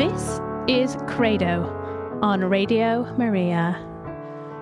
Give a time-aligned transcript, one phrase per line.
[0.00, 1.68] This is Credo
[2.22, 3.76] on Radio Maria.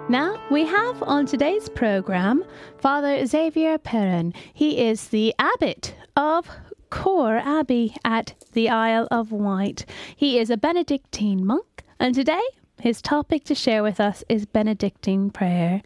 [0.08, 2.44] Now we have on today's program
[2.78, 4.34] Father Xavier Perrin.
[4.52, 6.48] He is the abbot of
[6.90, 9.86] Quarr Abbey at the Isle of Wight.
[10.16, 12.42] He is a Benedictine monk, and today
[12.80, 15.82] his topic to share with us is Benedictine prayer.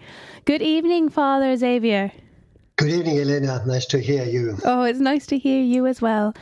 [0.46, 2.11] Good evening, Father Xavier.
[2.77, 3.62] Good evening, Elena.
[3.66, 4.57] Nice to hear you.
[4.64, 6.34] Oh, it's nice to hear you as well.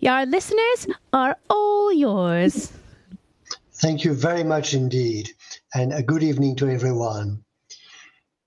[0.00, 2.72] Your listeners are all yours.
[3.72, 5.30] Thank you very much indeed,
[5.74, 7.42] and a good evening to everyone.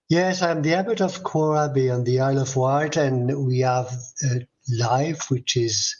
[0.07, 3.91] Yes, I'm the abbot of Quarr Abbey on the Isle of Wight, and we have
[4.23, 5.93] a life which is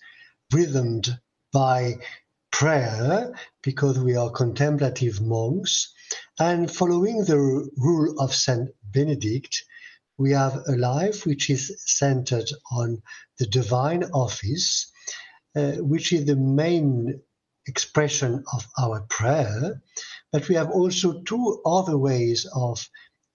[0.54, 1.20] rhythmed
[1.52, 1.96] by
[2.52, 5.94] prayer because we are contemplative monks.
[6.40, 9.66] And following the rule of Saint Benedict,
[10.18, 13.02] we have a life which is centered on
[13.38, 14.91] the divine office
[15.54, 17.20] Uh, which is the main
[17.68, 19.82] expression of our prayer.
[20.32, 22.88] But we have also two other ways of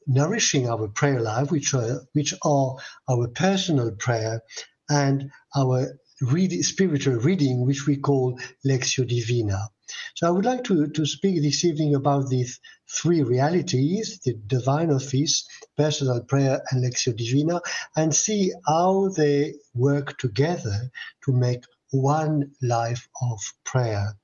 [0.07, 2.77] nourishing our prayer life, which are, which are
[3.11, 4.41] our personal prayer
[4.89, 9.69] and our read, spiritual reading, which we call Lectio Divina.
[10.15, 14.91] So I would like to, to speak this evening about these three realities, the divine
[14.91, 17.61] office, personal prayer, and Lectio Divina,
[17.95, 20.91] and see how they work together
[21.27, 24.17] to make one life of prayer.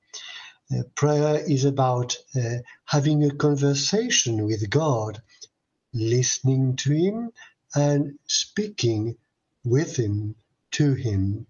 [0.72, 5.20] Uh, prayer is about uh, having a conversation with God,
[5.92, 7.30] listening to Him,
[7.74, 9.16] and speaking
[9.64, 10.34] with Him,
[10.72, 11.46] to Him.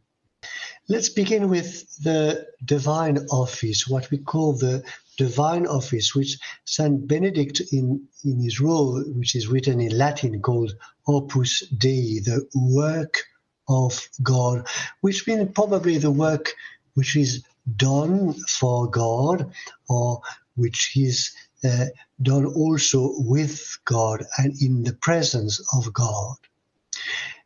[0.89, 4.83] Let's begin with the divine office, what we call the
[5.17, 10.75] divine office, which Saint Benedict in, in his role, which is written in Latin, called
[11.07, 13.23] Opus Dei, the work
[13.69, 14.67] of God,
[15.01, 16.55] which means probably the work
[16.95, 17.45] which is
[17.77, 19.53] done for God
[19.89, 20.21] or
[20.57, 21.33] which is
[21.65, 21.87] uh,
[22.21, 26.37] done also with God and in the presence of God.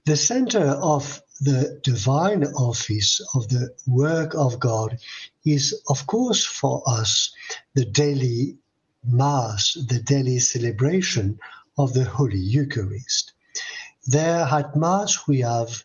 [0.04, 4.98] The center of the divine office of the work of God
[5.44, 7.32] is, of course, for us
[7.74, 8.56] the daily
[9.04, 11.38] Mass, the daily celebration
[11.78, 13.32] of the Holy Eucharist.
[14.06, 15.84] There at Mass we have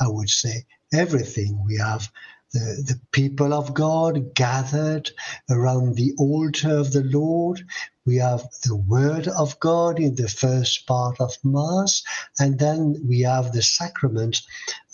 [0.00, 1.62] I would say, everything.
[1.64, 2.10] We have
[2.52, 5.10] the, the people of God gathered
[5.50, 7.60] around the altar of the Lord.
[8.06, 12.02] We have the Word of God in the first part of Mass,
[12.38, 14.40] and then we have the sacrament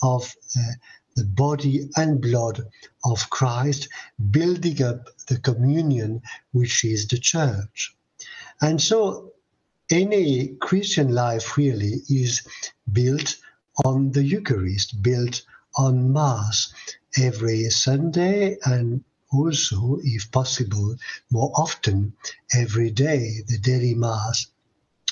[0.01, 0.61] of uh,
[1.15, 2.61] the body and blood
[3.05, 3.87] of Christ,
[4.31, 7.95] building up the communion which is the church.
[8.61, 9.31] And so
[9.89, 12.45] any Christian life really is
[12.91, 13.37] built
[13.83, 15.41] on the Eucharist, built
[15.75, 16.73] on Mass
[17.17, 19.03] every Sunday and
[19.33, 20.95] also, if possible,
[21.29, 22.13] more often
[22.53, 24.47] every day, the daily Mass.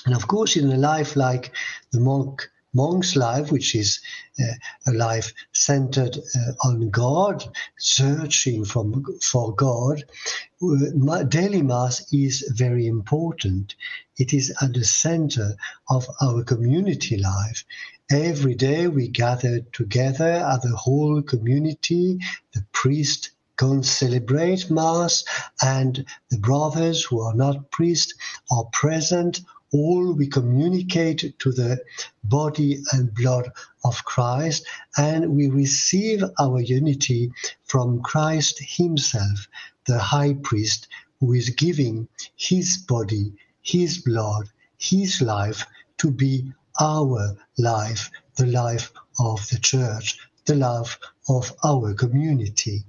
[0.06, 1.52] And of course, in a life like
[1.92, 4.00] the monk monk's life, which is
[4.40, 7.44] uh, a life centered uh, on God,
[7.78, 10.04] searching from, for God,
[10.62, 13.74] uh, daily Mass is very important.
[14.16, 15.56] It is at the center
[15.88, 17.64] of our community life.
[18.10, 22.18] Every day we gather together as a whole community,
[22.52, 25.24] the priest can celebrate Mass,
[25.62, 28.14] and the brothers who are not priests
[28.50, 29.40] are present.
[29.72, 31.82] All we communicate to the
[32.22, 33.50] body and blood
[33.84, 34.64] of Christ,
[34.96, 37.32] and we receive our unity
[37.64, 39.48] from Christ Himself,
[39.86, 40.88] the high priest,
[41.18, 43.32] who is giving His body,
[43.62, 45.64] His blood, His life
[45.98, 50.98] to be our life, the life of the church, the life
[51.28, 52.84] of our community.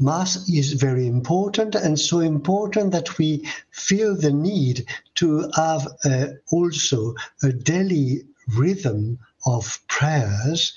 [0.00, 6.26] Mass is very important, and so important that we feel the need to have uh,
[6.50, 8.24] also a daily
[8.56, 10.74] rhythm of prayers.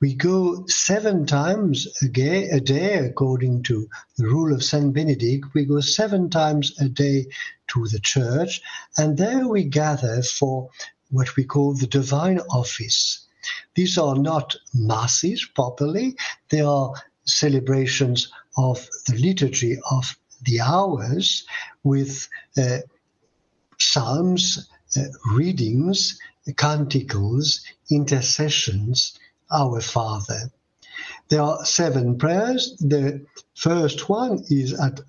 [0.00, 3.88] We go seven times a day, a day, according to
[4.18, 5.46] the rule of Saint Benedict.
[5.54, 7.28] We go seven times a day
[7.68, 8.60] to the church,
[8.98, 10.68] and there we gather for
[11.10, 13.26] what we call the divine office.
[13.74, 16.16] These are not masses properly,
[16.50, 16.92] they are
[17.24, 21.46] celebrations of the liturgy of the hours
[21.82, 22.28] with
[22.58, 22.78] uh,
[23.78, 25.00] psalms, uh,
[25.32, 26.18] readings,
[26.56, 29.18] canticles, intercessions,
[29.50, 30.50] Our Father.
[31.28, 32.76] There are seven prayers.
[32.78, 33.24] The
[33.54, 35.00] first one is at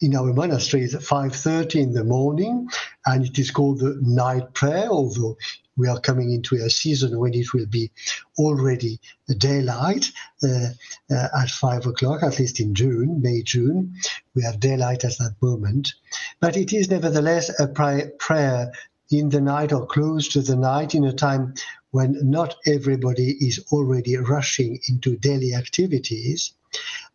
[0.00, 2.68] in our monastery is at 5.30 in the morning
[3.06, 5.36] and it is called the night prayer although
[5.76, 7.90] we are coming into a season when it will be
[8.38, 9.00] already
[9.38, 10.10] daylight
[10.42, 10.68] uh,
[11.10, 13.94] uh, at 5 o'clock at least in june may june.
[14.34, 15.92] We have daylight at that moment.
[16.40, 18.72] But it is nevertheless a prayer
[19.10, 21.54] in the night or close to the night in a time
[21.90, 26.52] when not everybody is already rushing into daily activities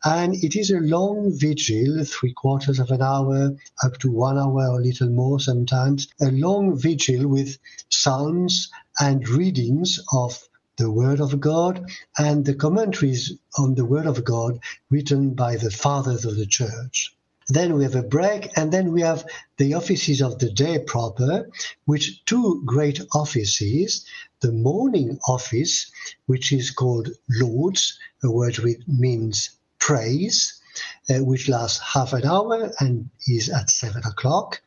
[0.05, 4.67] and it is a long vigil, three quarters of an hour, up to one hour
[4.67, 7.57] or a little more sometimes, a long vigil with
[7.87, 8.69] psalms
[8.99, 14.59] and readings of the Word of God and the commentaries on the Word of God
[14.89, 17.15] written by the fathers of the Church.
[17.47, 19.25] Then we have a break, and then we have
[19.57, 21.49] the offices of the day proper,
[21.85, 24.05] which two great offices.
[24.41, 25.91] The morning office,
[26.25, 29.49] which is called Lauds, a word which means
[29.83, 30.61] praise,
[31.09, 34.61] uh, which lasts half an hour and is at seven o'clock.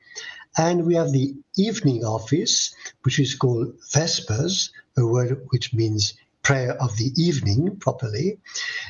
[0.59, 6.73] And we have the evening office, which is called Vespers, a word which means prayer
[6.83, 8.39] of the evening properly,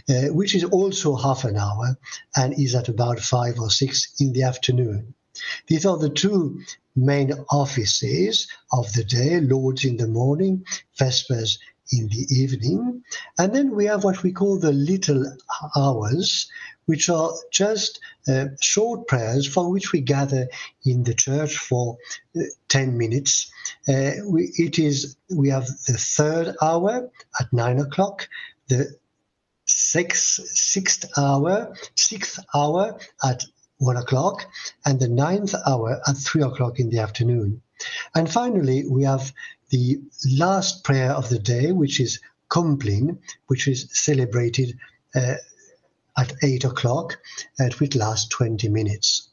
[0.09, 1.97] uh, which is also half an hour
[2.35, 5.15] and is at about five or six in the afternoon.
[5.69, 6.61] These are the two
[6.97, 10.67] main offices of the day, Lauds in the morning,
[10.99, 11.59] Vespers
[11.93, 13.03] in the evening.
[13.39, 15.25] And then we have what we call the little
[15.77, 16.51] hours,
[16.87, 20.49] which are just uh, short prayers for which we gather
[20.85, 21.99] in the church for
[22.37, 23.51] uh, 10 minutes.
[23.89, 27.11] Uh, we, it is, we have the third hour
[27.41, 28.29] at nine o'clock,
[28.69, 28.97] the
[29.67, 33.45] sixth, sixth hour, sixth hour at
[33.79, 34.47] one o'clock,
[34.85, 37.61] and the ninth hour at three o'clock in the afternoon.
[38.15, 39.33] And finally, we have
[39.71, 40.01] the
[40.39, 43.19] last prayer of the day, which is Compline,
[43.49, 44.79] which is celebrated
[45.15, 45.35] uh,
[46.17, 47.19] at 8 o'clock
[47.59, 49.29] and which lasts 20 minutes.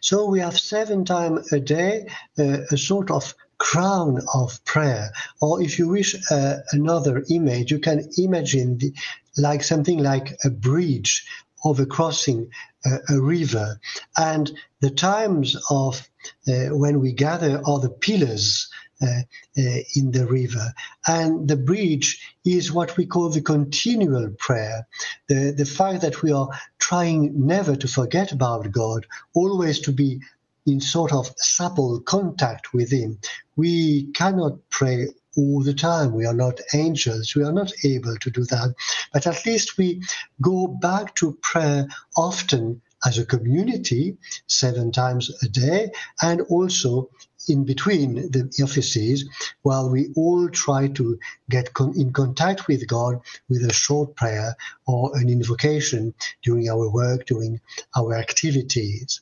[0.00, 2.08] So we have seven times a day
[2.38, 5.10] uh, a sort of crown of prayer.
[5.40, 8.94] Or if you wish uh, another image, you can imagine the,
[9.36, 11.26] like something like a bridge
[11.64, 12.50] over crossing
[12.86, 13.80] a, a river.
[14.16, 14.50] And
[14.80, 16.02] the times of uh,
[16.46, 18.68] when we gather are the pillars
[19.00, 19.22] uh,
[19.56, 20.72] uh, in the river.
[21.06, 24.88] And the bridge is what we call the continual prayer.
[25.28, 26.48] The, the fact that we are
[26.80, 30.20] trying never to forget about God, always to be
[30.66, 33.18] in sort of supple contact with Him.
[33.54, 36.12] We cannot pray all the time.
[36.12, 37.36] We are not angels.
[37.36, 38.74] We are not able to do that.
[39.12, 40.02] But at least we
[40.42, 41.86] go back to prayer
[42.16, 44.16] often as a community,
[44.46, 45.90] seven times a day,
[46.22, 47.10] and also
[47.48, 49.28] in between the offices
[49.62, 51.18] while we all try to
[51.48, 54.56] get con- in contact with God with a short prayer
[54.86, 57.60] or an invocation during our work, during
[57.96, 59.20] our activities.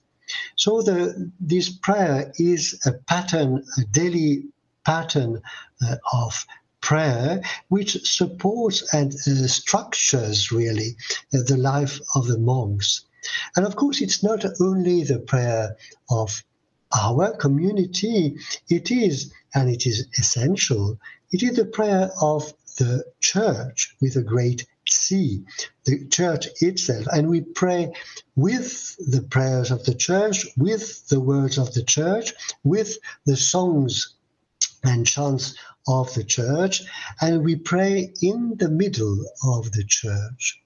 [0.57, 4.47] So the, this prayer is a pattern, a daily
[4.85, 5.43] pattern
[5.83, 6.47] uh, of
[6.81, 10.97] prayer which supports and uh, structures really
[11.35, 13.06] uh, the life of the monks.
[13.57, 15.77] And of course, it's not only the prayer
[16.11, 16.43] of
[16.93, 18.37] our community,
[18.69, 20.99] it is, and it is essential,
[21.33, 25.45] it is the prayer of the church with a great C,
[25.85, 27.07] the church itself.
[27.13, 27.93] And we pray
[28.37, 32.33] with the prayers of the church, with the words of the church,
[32.63, 34.15] with the songs
[34.85, 35.57] and chants
[35.89, 36.83] of the church,
[37.21, 40.61] and we pray in the middle of the church.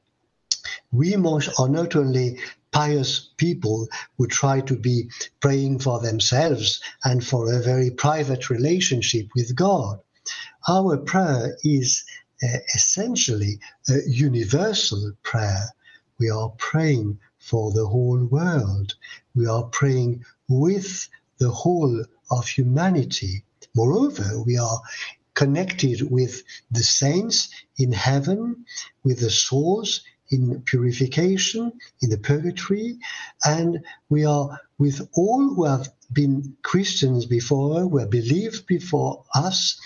[0.92, 2.38] We must are not only
[2.70, 9.28] pious people who try to be praying for themselves and for a very private relationship
[9.34, 10.00] with God.
[10.68, 12.04] Our prayer is
[12.42, 15.72] uh, essentially a universal prayer.
[16.18, 18.94] We are praying for the whole world.
[19.34, 23.44] We are praying with the whole of humanity.
[23.74, 24.80] Moreover, we are
[25.34, 27.48] connected with the saints
[27.78, 28.66] in heaven,
[29.02, 32.98] with the souls in purification, in the purgatory,
[33.44, 39.78] and we are with all who have been Christians before, who have believed before us,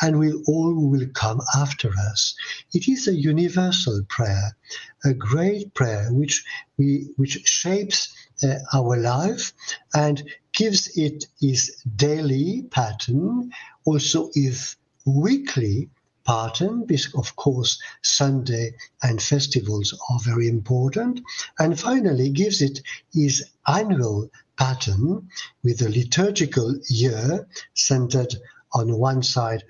[0.00, 2.34] and with all who will come after us.
[2.72, 4.56] It is a universal prayer,
[5.04, 6.44] a great prayer which
[6.76, 9.52] we which shapes uh, our life
[9.94, 13.50] and gives it its daily pattern,
[13.84, 15.88] also its weekly
[16.24, 21.20] pattern, because of course Sunday and festivals are very important,
[21.58, 22.80] and finally gives it
[23.12, 25.28] its annual pattern
[25.62, 28.34] with a liturgical year centered
[28.74, 29.64] on one side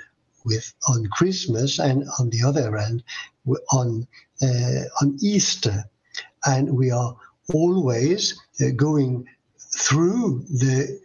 [0.44, 3.02] with on Christmas and on the other end
[3.72, 4.06] on
[4.42, 5.84] uh, on Easter,
[6.44, 7.16] and we are
[7.54, 9.26] always uh, going
[9.58, 11.00] through the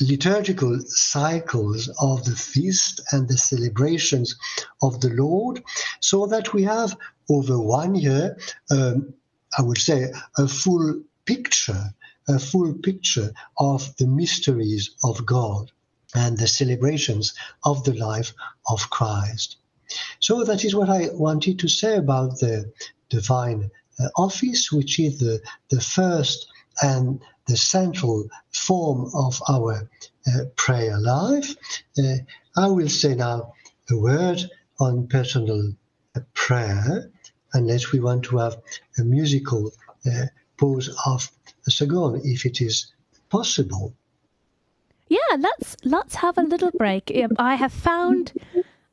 [0.00, 4.36] liturgical cycles of the feast and the celebrations
[4.82, 5.62] of the Lord,
[6.00, 6.96] so that we have
[7.28, 8.38] over one year,
[8.70, 9.14] um,
[9.58, 11.94] I would say, a full picture,
[12.28, 15.70] a full picture of the mysteries of God
[16.14, 17.34] and the celebrations
[17.64, 18.32] of the life
[18.68, 19.56] of Christ.
[20.20, 22.72] So that is what I wanted to say about the
[23.08, 26.46] divine uh, office, which is the, the first
[26.82, 29.88] and the central form of our
[30.26, 31.54] uh, prayer life.
[31.98, 32.16] Uh,
[32.56, 33.54] I will say now
[33.90, 34.40] a word
[34.80, 35.72] on personal
[36.14, 37.10] uh, prayer,
[37.52, 38.56] unless we want to have
[38.98, 39.72] a musical
[40.06, 41.30] uh, pause of
[41.66, 42.92] a second, if it is
[43.28, 43.94] possible.
[45.08, 47.12] Yeah, let's let's have a little break.
[47.38, 48.32] I have found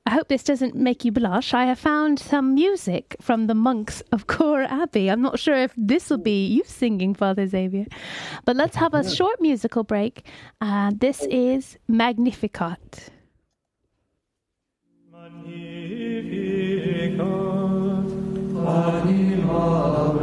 [0.06, 1.54] I hope this doesn't make you blush.
[1.54, 5.10] I have found some music from the monks of Quarr Abbey.
[5.10, 7.86] I'm not sure if this will be you singing, Father Xavier,
[8.44, 10.26] but let's have a short musical break.
[10.60, 13.12] Uh, this is Magnificat.
[15.10, 17.22] Magnificat,
[18.68, 20.23] anima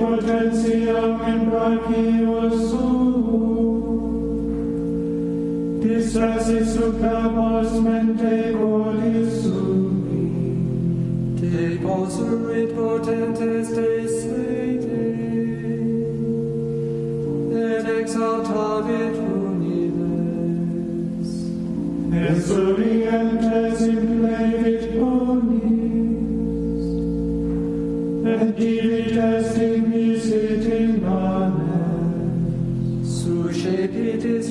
[0.00, 3.90] potentiam in brachius suum,
[5.82, 10.24] distrasi sub capos mente colis sumi,
[11.40, 15.04] te posuit potentes te sede,
[17.64, 21.30] et exaltavit unides,
[22.24, 24.79] et surientes in plevit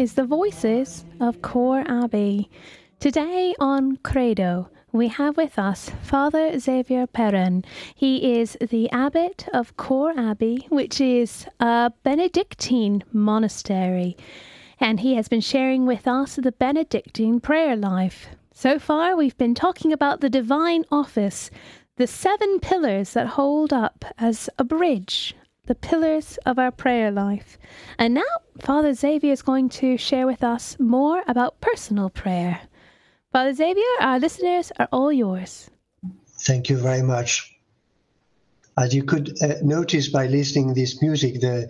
[0.00, 2.48] is the voices of Quarr Abbey.
[3.00, 7.66] Today on Credo, we have with us Father Xavier Perrin.
[7.94, 14.16] He is the abbot of Quarr Abbey, which is a Benedictine monastery,
[14.80, 18.28] and he has been sharing with us the Benedictine prayer life.
[18.54, 21.50] So far, we've been talking about the divine office,
[22.00, 25.34] the seven pillars that hold up as a bridge
[25.66, 27.58] the pillars of our prayer life.
[27.98, 32.62] And now, Father Xavier is going to share with us more about personal prayer.
[33.34, 35.68] Father Xavier, our listeners are all yours.
[36.40, 37.54] Thank you very much.
[38.78, 41.68] As you could uh, notice by listening this music, the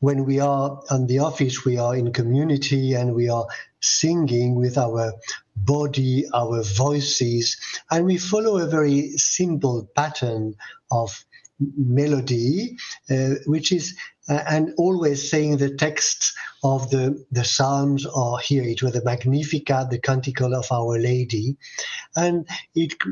[0.00, 3.46] when we are on the office, we are in community and we are
[3.80, 5.12] singing with our
[5.64, 7.56] body, our voices,
[7.90, 10.54] and we follow a very simple pattern
[10.90, 11.24] of
[11.76, 12.76] melody,
[13.10, 13.96] uh, which is
[14.28, 19.04] uh, and always saying the text of the the psalms or here it was the
[19.04, 21.56] Magnificat, the Canticle of Our Lady,
[22.16, 23.10] and it c-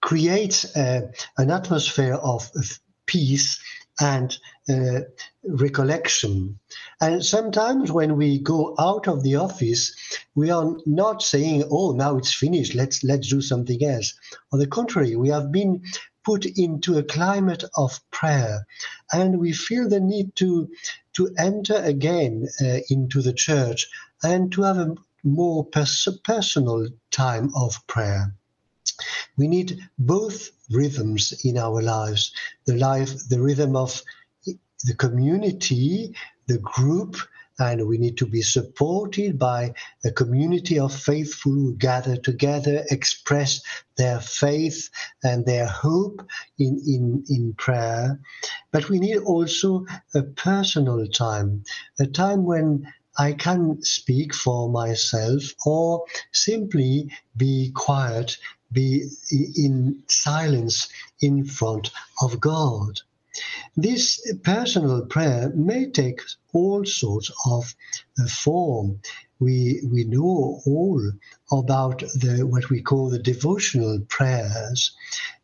[0.00, 1.02] creates uh,
[1.38, 3.60] an atmosphere of, of peace
[4.00, 4.36] and
[4.68, 5.00] uh,
[5.44, 6.58] recollection.
[7.00, 9.94] And sometimes when we go out of the office,
[10.34, 12.74] we are not saying, "Oh, now it's finished.
[12.74, 14.14] Let's let's do something else."
[14.52, 15.82] On the contrary, we have been
[16.24, 18.66] put into a climate of prayer,
[19.12, 20.68] and we feel the need to
[21.14, 23.88] to enter again uh, into the church
[24.22, 24.94] and to have a
[25.24, 28.34] more pers- personal time of prayer.
[29.36, 32.32] We need both rhythms in our lives
[32.66, 34.02] the life, the rhythm of
[34.84, 36.14] the community,
[36.46, 37.16] the group,
[37.58, 43.60] and we need to be supported by a community of faithful who gather together, express
[43.96, 44.90] their faith
[45.24, 46.22] and their hope
[46.58, 48.20] in, in, in prayer.
[48.70, 51.64] But we need also a personal time,
[51.98, 58.38] a time when I can speak for myself or simply be quiet
[58.70, 59.08] be
[59.56, 60.88] in silence
[61.20, 63.00] in front of God.
[63.76, 66.20] This personal prayer may take
[66.52, 67.74] all sorts of
[68.18, 69.00] uh, form.
[69.40, 71.12] We, we know all
[71.52, 74.96] about the, what we call the devotional prayers.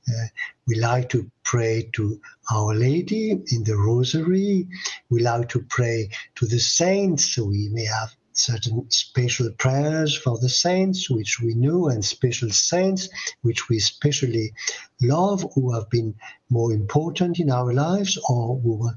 [0.08, 0.26] Uh,
[0.66, 2.20] we like to pray to
[2.50, 4.68] Our Lady in the Rosary.
[5.10, 7.34] We like to pray to the saints.
[7.34, 12.50] So we may have certain special prayers for the saints, which we know, and special
[12.50, 13.08] saints,
[13.42, 14.52] which we especially
[15.00, 16.14] love, who have been
[16.50, 18.90] more important in our lives, or who,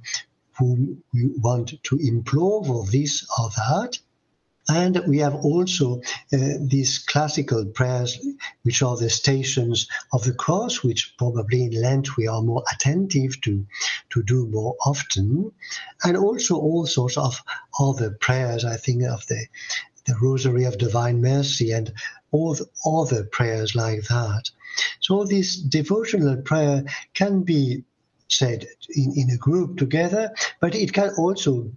[0.58, 4.00] whom we want to implore for this or that.
[4.70, 6.02] And we have also
[6.34, 8.20] uh, these classical prayers,
[8.64, 13.40] which are the stations of the cross, which probably in Lent we are more attentive
[13.42, 13.66] to,
[14.10, 15.52] to do more often.
[16.04, 17.42] And also all sorts of
[17.80, 19.48] other prayers, I think of the,
[20.06, 21.94] the Rosary of Divine Mercy and
[22.32, 24.52] all the other prayers like that.
[25.00, 26.84] So this devotional prayer
[27.14, 27.84] can be
[28.28, 31.72] said in, in a group together, but it can also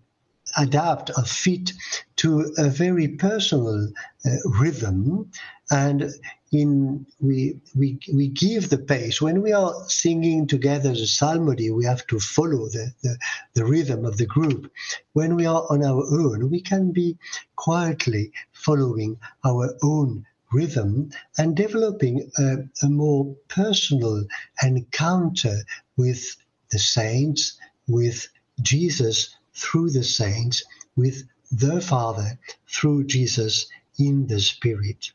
[0.56, 1.72] adapt or fit
[2.16, 3.88] to a very personal
[4.24, 5.30] uh, rhythm.
[5.70, 6.10] And
[6.52, 9.22] in we, we we give the pace.
[9.22, 13.16] When we are singing together the psalmody we have to follow the, the,
[13.54, 14.70] the rhythm of the group.
[15.12, 17.18] When we are on our own we can be
[17.54, 24.24] quietly following our own rhythm and developing a, a more personal
[24.62, 25.56] encounter
[25.96, 26.36] with
[26.70, 28.28] the saints with
[28.60, 30.64] jesus through the saints
[30.96, 33.66] with the Father through Jesus
[33.98, 35.12] in the Spirit.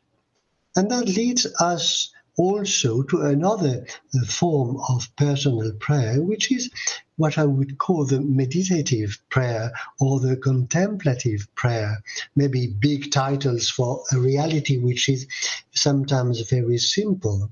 [0.76, 3.86] And that leads us also to another
[4.28, 6.70] form of personal prayer, which is
[7.16, 12.02] what I would call the meditative prayer or the contemplative prayer.
[12.34, 15.26] Maybe big titles for a reality which is
[15.72, 17.50] sometimes very simple.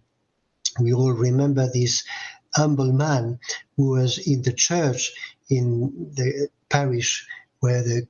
[0.79, 2.05] We all remember this
[2.55, 3.39] humble man
[3.77, 5.13] who was in the church
[5.49, 7.27] in the parish
[7.61, 8.07] where the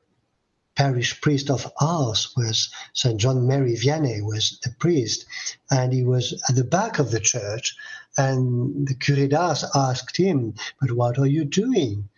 [0.74, 3.20] parish priest of Ars was St.
[3.20, 5.24] John Mary Vianney was the priest,
[5.70, 7.76] and he was at the back of the church.
[8.16, 12.08] And the curé d'Ars asked him, "But what are you doing?"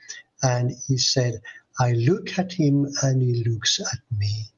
[0.42, 1.42] And he said,
[1.78, 4.50] "I look at him, and he looks at me."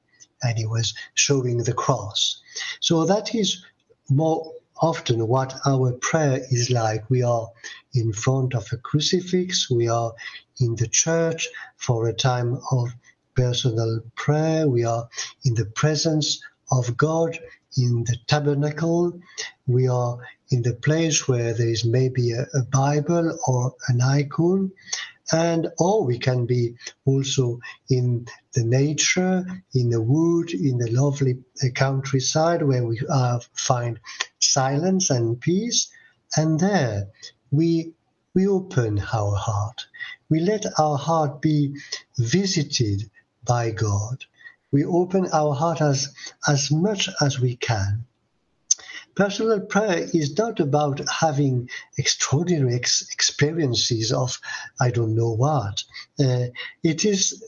[0.43, 2.41] And he was showing the cross.
[2.81, 3.65] So that is
[4.09, 7.09] more often what our prayer is like.
[7.11, 7.49] We are
[7.95, 10.13] in front of a crucifix, we are
[10.61, 12.91] in the church for a time of
[13.35, 15.09] personal prayer, we are
[15.45, 17.39] in the presence of God
[17.77, 19.21] in the tabernacle,
[19.67, 20.19] we are
[20.51, 24.73] in the place where there is maybe a, a Bible or an icon,
[25.31, 27.61] and or we can be also
[27.91, 34.01] in the nature, in the wood, in the lovely uh, countryside where we uh, find
[34.53, 35.89] silence and peace,
[36.37, 37.09] and there
[37.51, 37.93] we
[38.35, 39.87] we open our heart.
[40.29, 41.77] We let our heart be
[42.19, 43.11] visited
[43.45, 44.25] by God.
[44.71, 46.13] We open our heart as,
[46.47, 48.05] as much as we can.
[49.15, 54.39] Personal prayer is not about having extraordinary ex- experiences of
[54.79, 55.83] I don't know what.
[56.21, 56.49] Uh,
[56.85, 57.43] it is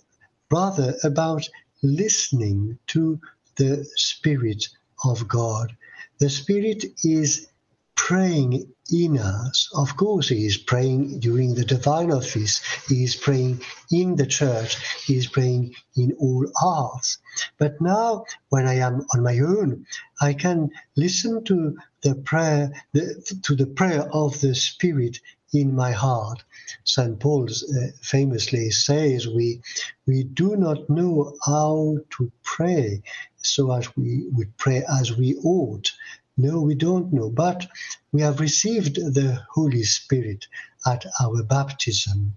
[0.50, 1.48] rather about
[1.82, 3.20] listening to
[3.56, 4.68] the Spirit
[5.04, 5.76] of God.
[6.20, 7.48] The Spirit is
[7.96, 9.70] praying in us.
[9.74, 14.76] Of course, he is praying during the divine office, he is praying in the church,
[15.04, 17.18] he is praying in all hearts.
[17.58, 19.86] But now, when I am on my own,
[20.20, 25.20] I can listen to the prayer, the, to the prayer of the Spirit
[25.52, 26.42] in my heart.
[26.84, 27.18] St.
[27.18, 29.60] Paul uh, famously says, we,
[30.06, 33.02] we do not know how to pray
[33.36, 35.90] so as we would pray as we ought.
[36.36, 37.66] No, we don't know, but
[38.12, 40.46] we have received the Holy Spirit
[40.86, 42.36] at our baptism.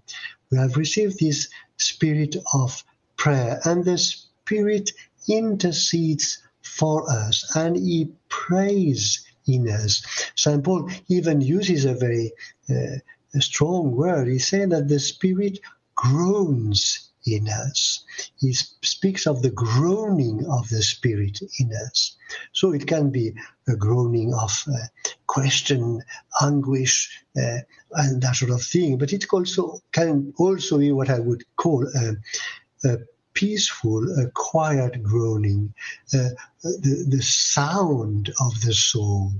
[0.50, 1.48] We have received this
[1.78, 2.84] spirit of
[3.16, 4.90] prayer, and the Spirit
[5.28, 10.04] intercedes for us and He prays in us.
[10.36, 10.62] St.
[10.62, 12.32] Paul even uses a very
[12.70, 12.98] uh,
[13.34, 14.28] a strong word.
[14.28, 15.58] He said that the Spirit
[15.96, 18.04] groans in us.
[18.38, 22.16] He speaks of the groaning of the Spirit in us.
[22.52, 23.32] So it can be
[23.68, 24.86] a groaning of uh,
[25.26, 26.02] question,
[26.42, 27.58] anguish, uh,
[27.92, 28.98] and that sort of thing.
[28.98, 32.98] But it also can also be what I would call a, a
[33.34, 35.74] peaceful, a quiet groaning,
[36.14, 36.30] uh,
[36.62, 39.32] the, the sound of the soul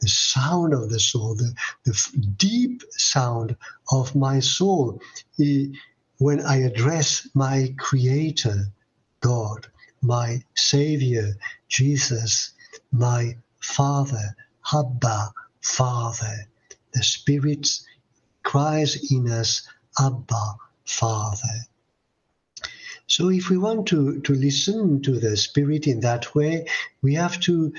[0.00, 1.96] the sound of the soul, the, the
[2.36, 3.56] deep sound
[3.90, 5.00] of my soul
[6.18, 8.66] when I address my Creator,
[9.20, 9.68] God,
[10.02, 11.34] my Savior,
[11.68, 12.52] Jesus,
[12.90, 14.36] my Father,
[14.72, 16.48] Abba, Father.
[16.92, 17.68] The Spirit
[18.42, 19.66] cries in us,
[19.98, 21.66] Abba, Father.
[23.06, 26.66] So if we want to, to listen to the Spirit in that way,
[27.02, 27.72] we have to,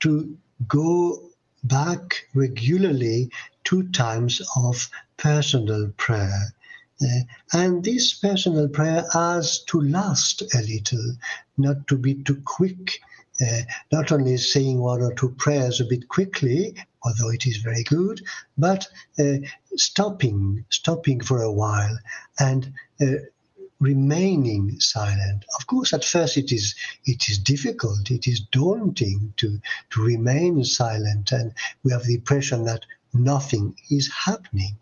[0.00, 0.36] to
[0.68, 1.30] go
[1.64, 3.30] back regularly
[3.64, 6.54] to times of personal prayer.
[7.02, 7.20] Uh,
[7.52, 11.16] and this personal prayer has to last a little,
[11.56, 13.00] not to be too quick.
[13.40, 17.82] Uh, not only saying one or two prayers a bit quickly, although it is very
[17.84, 18.20] good,
[18.58, 18.86] but
[19.18, 19.36] uh,
[19.76, 21.98] stopping, stopping for a while
[22.38, 22.70] and
[23.00, 23.06] uh,
[23.80, 25.44] remaining silent.
[25.58, 26.74] Of course, at first it is
[27.06, 32.64] it is difficult, it is daunting to to remain silent, and we have the impression
[32.64, 34.76] that nothing is happening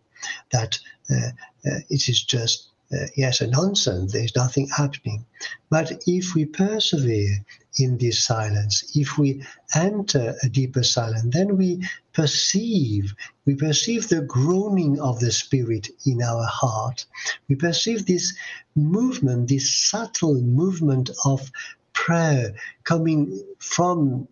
[0.51, 0.79] that
[1.11, 1.29] uh,
[1.67, 4.13] uh, it is just uh, yes, a nonsense.
[4.13, 5.27] There's nothing happening.
[5.69, 7.45] But if we persevere
[7.79, 14.23] in this silence, if we enter a deeper silence, then we perceive, we perceive the
[14.23, 17.05] groaning of the Spirit in our heart.
[17.49, 18.35] We perceive this
[18.75, 21.51] movement, this subtle movement of
[21.93, 24.27] prayer coming from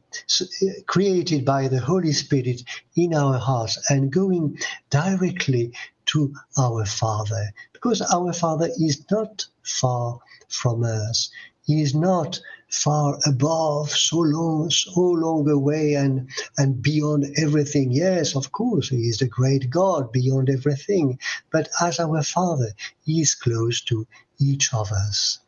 [0.87, 2.63] created by the Holy Spirit
[2.95, 5.73] in our hearts and going directly
[6.17, 11.31] to our Father because our Father is not far from us.
[11.67, 17.93] He is not far above, so long, so long away and, and beyond everything.
[17.93, 21.19] Yes, of course, He is the great God beyond everything.
[21.53, 22.71] But as our Father,
[23.05, 24.07] He is close to
[24.41, 25.39] each of us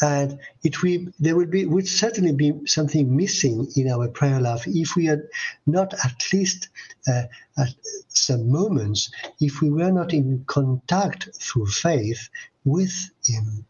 [0.00, 4.64] and it will, there would be would certainly be something missing in our prayer life
[4.66, 5.22] if we had
[5.66, 6.68] not at least
[7.08, 7.22] uh,
[7.58, 7.68] at
[8.08, 12.28] some moments if we were not in contact through faith
[12.64, 13.64] with him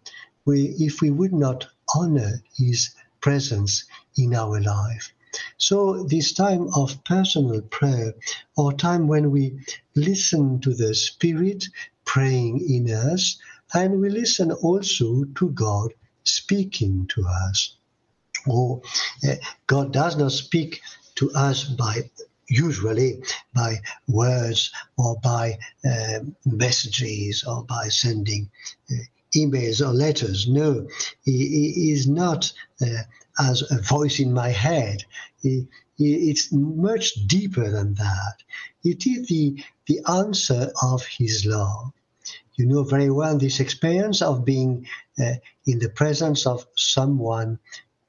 [0.47, 3.85] we, if we would not honor his presence
[4.19, 5.13] in our life.
[5.57, 8.15] So this time of personal prayer
[8.57, 9.59] or time when we
[9.97, 11.65] listen to the spirit
[12.05, 13.39] praying in us
[13.73, 15.93] and we listen also to god
[16.25, 17.77] speaking to us.
[18.47, 18.83] Or
[19.27, 20.83] uh, God does not speak
[21.17, 22.11] to us by
[22.49, 23.23] usually
[23.55, 23.77] by
[24.09, 28.51] words or by uh, messages or by sending
[28.91, 28.97] uh,
[29.35, 30.49] emails or letters.
[30.49, 30.87] No,
[31.25, 32.53] he, he is not
[33.39, 35.05] as a voice in my head.
[35.43, 38.37] He, he, it's much deeper than that.
[38.83, 41.93] It is the, the answer of his love.
[42.57, 44.87] You know very well this experience of being
[45.19, 45.35] uh,
[45.67, 47.59] in the presence of someone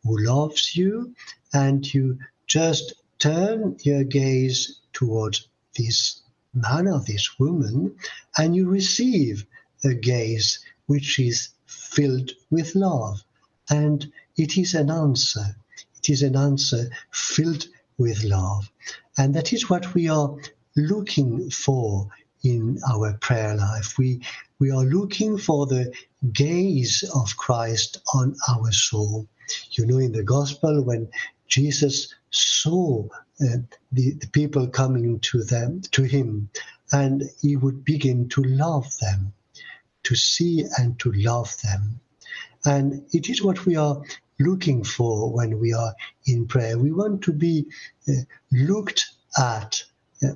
[0.04, 1.16] who loves you,
[1.52, 6.22] and you just turn your gaze towards this
[6.54, 7.96] man or this woman,
[8.38, 9.46] and you receive
[9.84, 13.24] a gaze which is filled with love.
[13.70, 15.56] And it is an answer.
[15.98, 18.72] It is an answer filled with love.
[19.18, 20.36] And that is what we are
[20.76, 22.10] looking for
[22.46, 23.98] in our prayer life.
[23.98, 24.22] We,
[24.60, 25.94] we are looking for the
[26.32, 29.28] gaze of Christ on our soul.
[29.72, 31.10] You know, in the gospel, when
[31.48, 33.06] Jesus saw
[33.42, 33.58] uh,
[33.92, 36.50] the, the people coming to them, to him,
[36.92, 39.34] and he would begin to love them,
[40.04, 42.00] to see and to love them.
[42.66, 44.02] And it is what we are
[44.40, 45.94] looking for when we are
[46.26, 46.78] in prayer.
[46.78, 47.68] We want to be
[48.08, 48.14] uh,
[48.52, 49.06] looked
[49.38, 49.84] at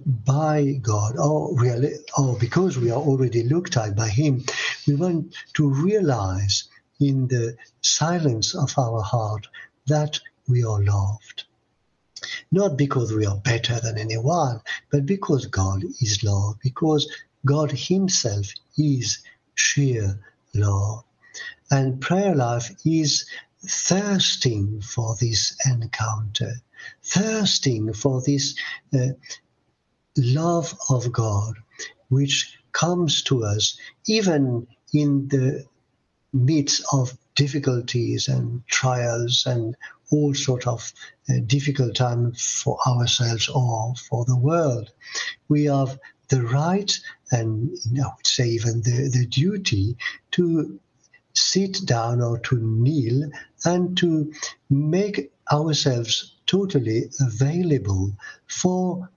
[0.06, 4.44] by God, or really, or because we are already looked at by Him,
[4.88, 6.66] we want to realize
[7.00, 9.48] in the silence of our heart
[9.88, 11.46] that we are loved.
[12.52, 14.62] Not because we are better than anyone,
[14.92, 17.10] but because God is love, because
[17.46, 19.20] God Himself is
[19.56, 20.20] sheer
[20.54, 21.04] love.
[21.72, 23.26] And prayer life is
[23.66, 26.54] thirsting for this encounter,
[27.04, 28.56] thirsting for this
[28.94, 29.10] uh,
[30.18, 31.56] love of God,
[32.10, 35.66] which comes to us even in the
[36.34, 39.76] midst of difficulties and trials and
[40.12, 40.92] all sort of
[41.30, 44.92] uh, difficult times for ourselves or for the world.
[45.48, 46.92] We have the right
[47.32, 49.98] and I would say even the, the duty
[50.32, 50.80] to
[51.34, 53.30] sit down or to kneel
[53.66, 54.34] and to
[54.70, 58.12] make ourselves totally available
[58.48, 59.10] for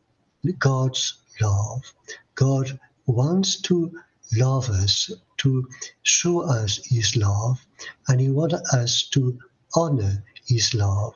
[0.58, 1.82] God's love.
[2.34, 3.92] God wants to
[4.36, 5.68] love us, to
[6.02, 7.64] show us His love,
[8.08, 9.38] and He wants us to
[9.74, 11.14] honor His love.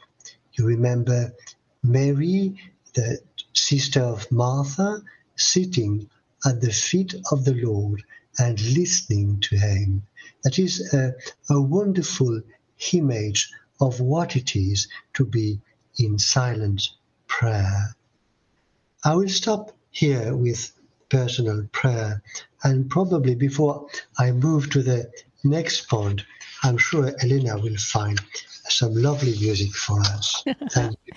[0.52, 1.34] You remember
[1.82, 2.60] Mary,
[2.94, 3.18] the
[3.52, 5.02] sister of Martha,
[5.36, 6.08] sitting
[6.44, 8.02] at the feet of the Lord
[8.38, 10.02] and listening to Him.
[10.44, 11.14] That is a,
[11.50, 12.42] a wonderful
[12.92, 15.60] image of what it is to be
[15.98, 16.90] in silent
[17.26, 17.95] prayer.
[19.06, 20.72] I will stop here with
[21.10, 22.20] personal prayer
[22.64, 23.86] and probably before
[24.18, 25.08] I move to the
[25.44, 26.24] next point,
[26.64, 28.20] I'm sure Elena will find
[28.68, 30.42] some lovely music for us.
[30.70, 31.12] Thank you.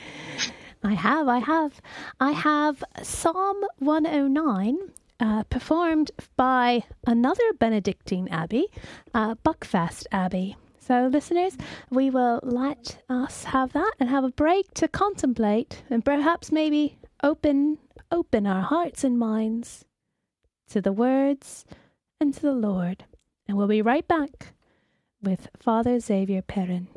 [0.84, 1.82] I have, I have.
[2.20, 4.78] I have Psalm 109
[5.20, 8.68] uh, performed by another Benedictine abbey,
[9.16, 10.56] uh, Buckfast Abbey.
[10.80, 11.58] So, listeners,
[11.90, 17.00] we will let us have that and have a break to contemplate and perhaps maybe
[17.24, 17.78] open
[18.12, 19.86] open our hearts and minds
[20.70, 21.66] to the words
[22.20, 23.06] and to the Lord.
[23.48, 24.54] And we'll be right back
[25.22, 26.88] with Father Xavier Perrin.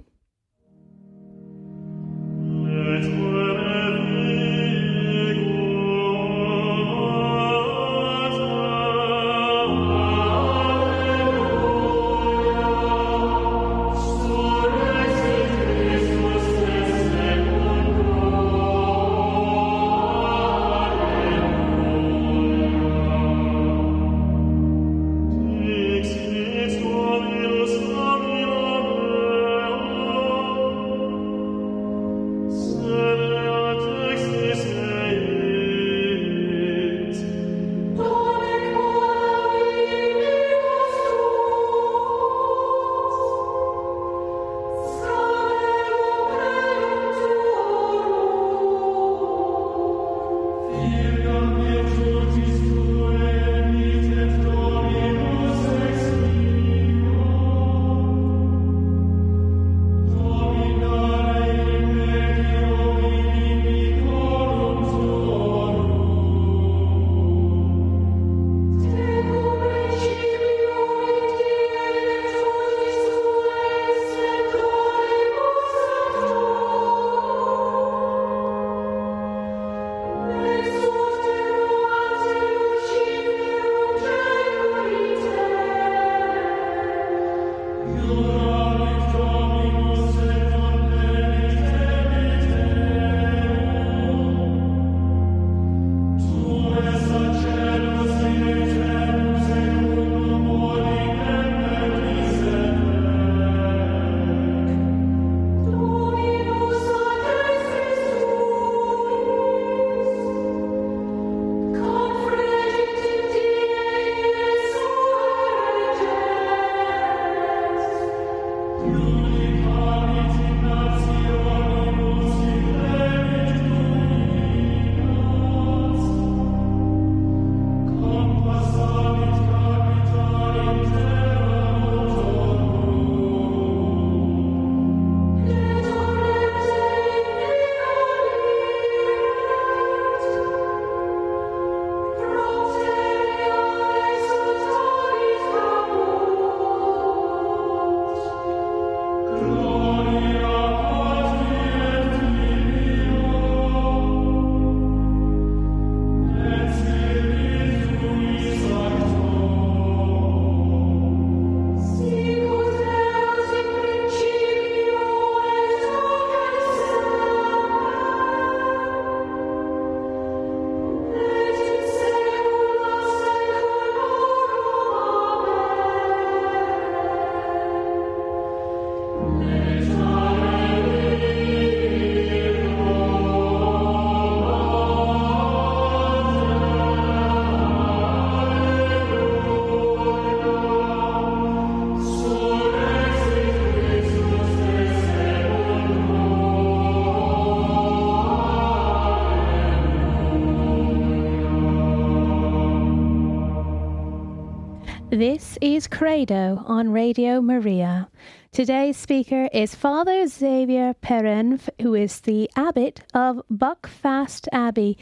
[205.62, 208.08] Is Credo on Radio Maria.
[208.50, 214.98] Today's speaker is Father Xavier Perrin, who is the abbot of Buckfast Abbey,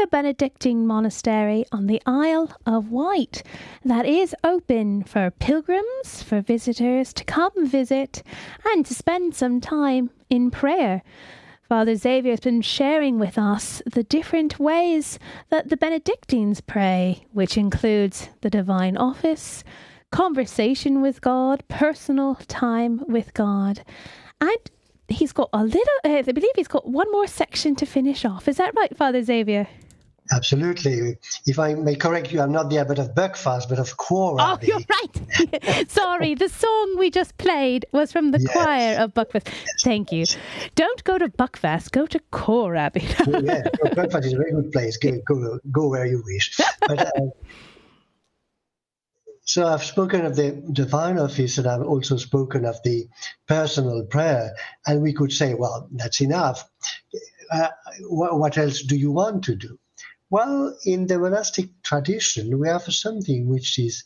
[0.00, 3.42] a Benedictine monastery on the Isle of Wight
[3.84, 8.22] that is open for pilgrims, for visitors to come visit,
[8.64, 11.02] and to spend some time in prayer.
[11.68, 15.18] Father Xavier has been sharing with us the different ways
[15.50, 19.62] that the Benedictines pray, which includes the divine office,
[20.10, 23.82] conversation with God, personal time with God.
[24.40, 24.70] And
[25.08, 28.48] he's got a little, uh, I believe he's got one more section to finish off.
[28.48, 29.68] Is that right, Father Xavier?
[30.30, 31.16] Absolutely.
[31.46, 34.58] If I may correct you, I'm not the abbot of Buckfast, but of Quarr Oh,
[34.62, 35.90] you're right.
[35.90, 38.52] Sorry, the song we just played was from the yes.
[38.52, 39.48] choir of Buckfast.
[39.82, 40.26] Thank you.
[40.74, 43.00] Don't go to Buckfast, go to Quarr Abbey.
[43.26, 44.98] yeah, Buckfast is a very good place.
[44.98, 46.58] Go, go, go where you wish.
[46.86, 47.20] But, uh,
[49.48, 53.08] so I've spoken of the divine office and I've also spoken of the
[53.46, 54.54] personal prayer.
[54.86, 56.68] And we could say, well, that's enough.
[57.50, 57.68] Uh,
[58.10, 59.78] what else do you want to do?
[60.28, 64.04] Well, in the monastic tradition, we have something which is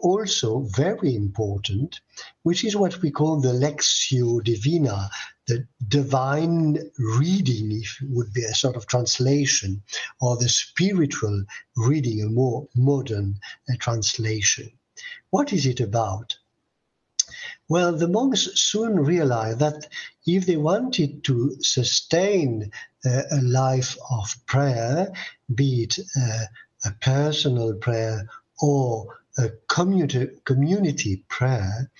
[0.00, 2.00] also very important,
[2.44, 5.10] which is what we call the Lectio Divina,
[5.50, 6.78] the divine
[7.18, 9.82] reading, would be a sort of translation,
[10.20, 11.44] or the spiritual
[11.76, 13.34] reading, a more modern
[13.68, 14.70] uh, translation.
[15.30, 16.38] What is it about?
[17.68, 19.88] Well, the monks soon realized that
[20.24, 22.70] if they wanted to sustain
[23.04, 25.12] uh, a life of prayer,
[25.52, 26.44] be it uh,
[26.84, 28.28] a personal prayer
[28.62, 31.90] or a community, community prayer,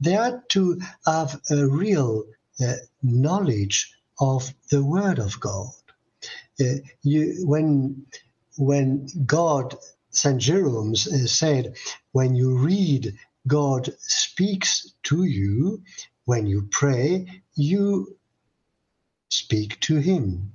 [0.00, 2.24] they had to have a real
[2.60, 5.70] uh, knowledge of the Word of God.
[6.60, 8.06] Uh, you, when,
[8.58, 9.76] when God,
[10.10, 10.40] St.
[10.40, 11.76] Jerome uh, said,
[12.12, 13.14] when you read,
[13.46, 15.82] God speaks to you,
[16.24, 18.16] when you pray, you
[19.30, 20.52] speak to Him.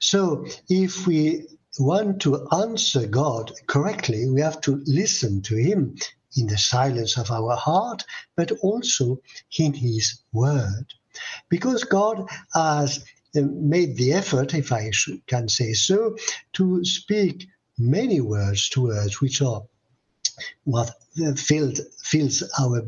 [0.00, 1.46] So if we
[1.78, 5.96] want to answer God correctly, we have to listen to Him
[6.36, 8.04] in the silence of our heart,
[8.36, 9.20] but also
[9.58, 10.92] in His Word.
[11.48, 13.04] Because God has
[13.36, 14.90] uh, made the effort, if I
[15.26, 16.16] can say so,
[16.54, 17.48] to speak
[17.78, 19.62] many words to us which are
[20.64, 20.90] what
[21.36, 22.82] filled, fills our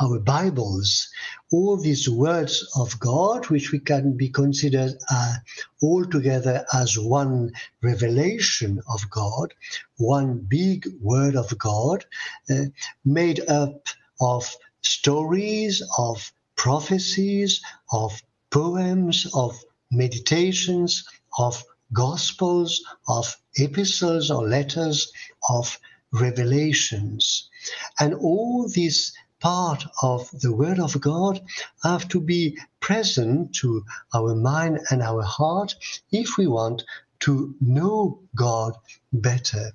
[0.00, 1.08] our Bibles,
[1.52, 5.36] all these words of God, which we can be considered uh,
[5.82, 9.54] altogether as one revelation of God,
[9.98, 12.04] one big word of God,
[12.50, 12.64] uh,
[13.04, 13.86] made up
[14.20, 19.52] of stories, of prophecies, of poems, of
[19.90, 21.04] meditations,
[21.36, 21.60] of
[21.92, 25.12] gospels, of epistles or letters,
[25.48, 25.76] of
[26.12, 27.50] revelations.
[27.98, 31.40] And all these part of the Word of God
[31.82, 35.74] have to be present to our mind and our heart
[36.12, 36.84] if we want
[37.26, 38.74] to know God
[39.12, 39.72] better.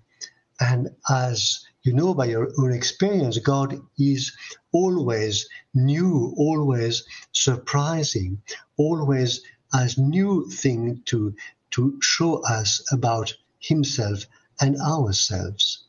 [0.61, 4.35] And as you know by your own experience, God is
[4.73, 8.41] always new, always surprising,
[8.75, 9.41] always
[9.73, 11.33] as new thing to,
[11.71, 14.25] to show us about Himself
[14.59, 15.85] and ourselves.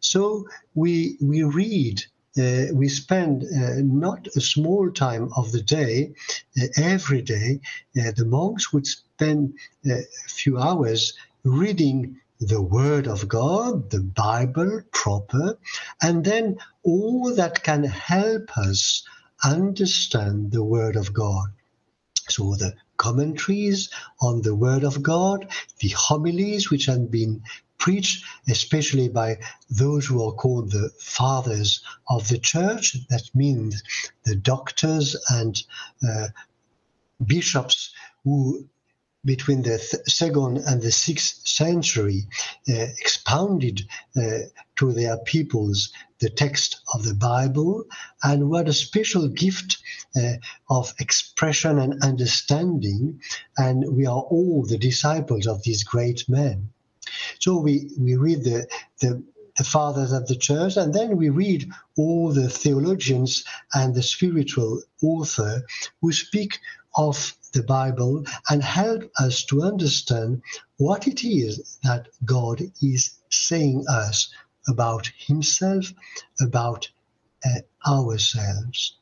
[0.00, 2.02] So we, we read
[2.38, 6.14] uh, we spend uh, not a small time of the day,
[6.58, 7.60] uh, every day,
[8.00, 9.52] uh, the monks would spend
[9.86, 11.12] uh, a few hours
[11.44, 15.58] reading the Word of God, the Bible proper,
[16.02, 19.04] and then all that can help us
[19.44, 21.48] understand the Word of God.
[22.28, 25.48] So the commentaries on the Word of God,
[25.80, 27.42] the homilies which have been
[27.78, 32.96] preached, especially by those who are called the fathers of the church.
[33.08, 33.82] That means
[34.24, 35.60] the doctors and
[36.08, 36.28] uh,
[37.24, 37.92] bishops
[38.24, 38.68] who
[39.24, 42.22] between the th- second and the sixth century
[42.68, 43.82] uh, expounded
[44.16, 44.38] uh,
[44.76, 47.84] to their peoples the text of the Bible
[48.22, 49.78] and who had a special gift
[50.16, 50.34] uh,
[50.70, 53.20] of expression and understanding.
[53.56, 56.70] And we are all the disciples of these great men.
[57.40, 58.68] So we, we read the,
[59.00, 59.22] the,
[59.56, 63.44] the fathers of the church, and then we read all the theologians
[63.74, 65.62] and the spiritual author
[66.00, 66.58] who speak
[66.96, 70.42] of the Bible and help us to understand
[70.78, 74.32] what it is that God is saying us
[74.68, 75.92] about Himself,
[76.40, 76.88] about
[77.44, 78.96] uh, ourselves.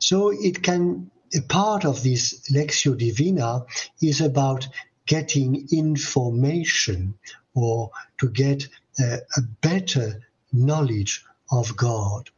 [0.00, 3.64] So it can, a part of this Lectio Divina
[4.02, 4.68] is about
[5.06, 7.14] getting information
[7.54, 8.68] or to get
[8.98, 10.20] a, a better
[10.52, 12.30] knowledge of God.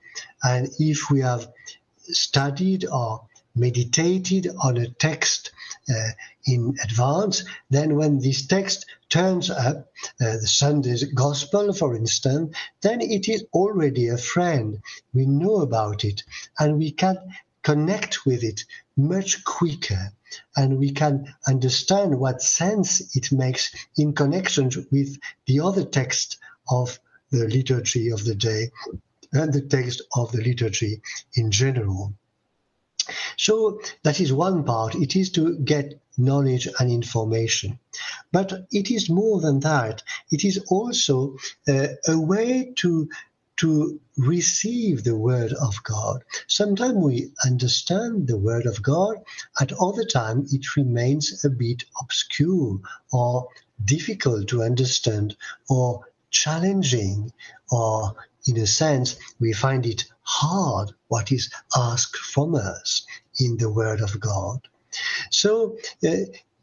[0.43, 1.49] And if we have
[2.01, 5.53] studied or meditated on a text
[5.89, 6.11] uh,
[6.47, 9.91] in advance, then when this text turns up,
[10.21, 14.81] uh, the Sunday's Gospel, for instance, then it is already a friend.
[15.13, 16.23] We know about it
[16.59, 17.19] and we can
[17.63, 18.65] connect with it
[18.97, 20.13] much quicker
[20.57, 26.39] and we can understand what sense it makes in connection with the other text
[26.69, 26.99] of
[27.31, 28.71] the liturgy of the day
[29.33, 31.01] and the text of the liturgy
[31.35, 32.15] in general.
[33.37, 34.95] So that is one part.
[34.95, 37.79] It is to get knowledge and information.
[38.33, 40.03] But it is more than that.
[40.31, 41.37] It is also
[41.69, 43.09] uh, a way to
[43.59, 46.25] to receive the word of God.
[46.49, 49.17] Sometimes we understand the word of God,
[49.61, 52.81] at other times it remains a bit obscure
[53.13, 53.49] or
[53.85, 55.37] difficult to understand
[55.69, 56.01] or
[56.31, 57.33] challenging
[57.71, 58.17] or
[58.47, 63.07] in a sense we find it hard what is asked from us
[63.39, 64.61] in the word of God.
[65.31, 66.17] So uh,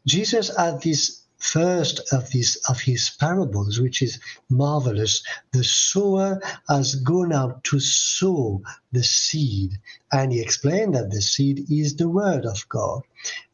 [0.06, 4.20] Jesus had this first of these of his parables, which is
[4.50, 5.22] marvelous.
[5.52, 8.62] The sower has gone out to sow
[8.92, 9.72] the seed,
[10.12, 13.02] and he explained that the seed is the word of God.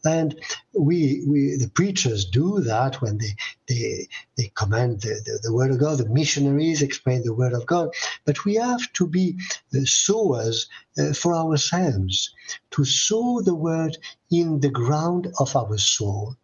[0.05, 0.39] And
[0.73, 3.35] we, we the preachers do that when they
[3.69, 5.99] they they command the, the, the word of God.
[5.99, 7.91] The missionaries explain the word of God,
[8.25, 9.39] but we have to be
[9.71, 10.69] the sowers
[10.99, 12.35] uh, for ourselves
[12.73, 13.97] to sow the word
[14.31, 16.37] in the ground of our soul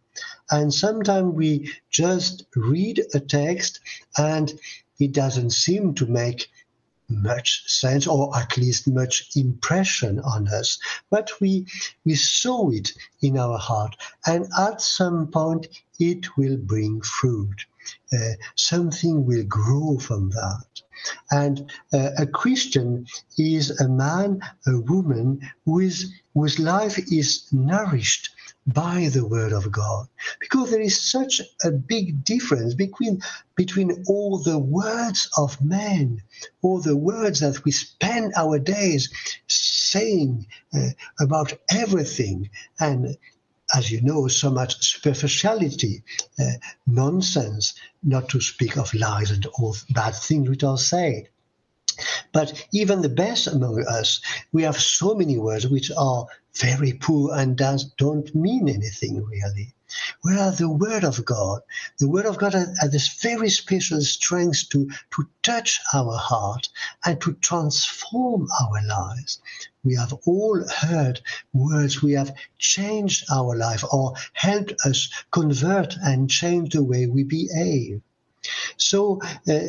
[0.51, 3.79] and sometimes we just read a text
[4.17, 4.53] and
[4.99, 6.49] it doesn't seem to make
[7.09, 10.79] much sense or at least much impression on us.
[11.09, 11.67] But we
[12.05, 13.95] we sow it in our heart
[14.25, 15.67] and at some point
[15.99, 17.65] it will bring fruit
[18.55, 20.65] something will grow from that
[21.31, 23.05] and uh, a christian
[23.37, 28.29] is a man a woman who is, whose life is nourished
[28.65, 30.07] by the word of God.
[30.39, 33.21] Because there is such a big difference between,
[33.55, 36.21] between all the words of men,
[36.61, 39.09] all the words that we spend our days
[39.47, 43.17] saying uh, about everything, and
[43.73, 46.03] as you know, so much superficiality,
[46.39, 46.53] uh,
[46.85, 51.29] nonsense, not to speak of lies and all bad things which are said.
[52.31, 54.21] But even the best among us,
[54.51, 59.75] we have so many words which are very poor and don't mean anything really.
[60.21, 61.61] Whereas the Word of God,
[61.99, 66.69] the Word of God has, this very special strength to, to touch our heart
[67.05, 69.39] and to transform our lives.
[69.83, 71.21] We have all heard
[71.53, 77.23] words, we have changed our life or helped us convert and change the way we
[77.23, 78.01] behave.
[78.77, 79.59] So uh,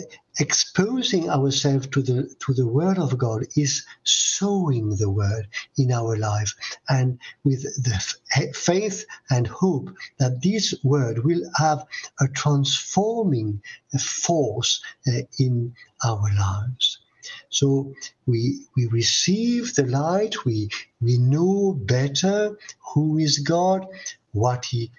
[0.41, 6.17] exposing ourselves to the to the word of God is sowing the word in our
[6.17, 6.53] life
[6.89, 11.87] and with the faith and hope that this word will have
[12.21, 13.63] a transforming
[14.01, 16.99] force uh, in our lives.
[17.49, 17.95] So
[18.27, 20.69] we we receive the light, we
[21.01, 22.59] we know better
[22.93, 23.87] who is God,
[24.33, 24.91] what he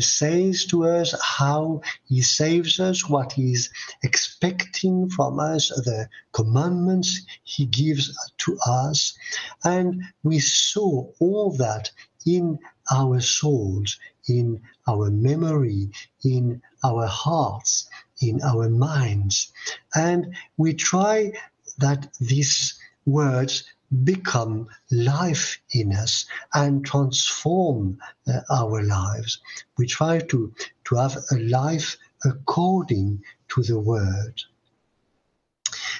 [0.00, 3.70] says to us how he saves us, what he's
[4.02, 9.16] expecting from us, the commandments he gives to us.
[9.64, 11.90] And we saw all that
[12.26, 12.58] in
[12.90, 13.98] our souls,
[14.28, 15.90] in our memory,
[16.24, 17.88] in our hearts,
[18.20, 19.52] in our minds.
[19.94, 21.32] And we try
[21.78, 23.64] that these words
[24.04, 29.40] become life in us and transform uh, our lives.
[29.76, 30.52] We try to,
[30.84, 34.42] to have a life according to the word.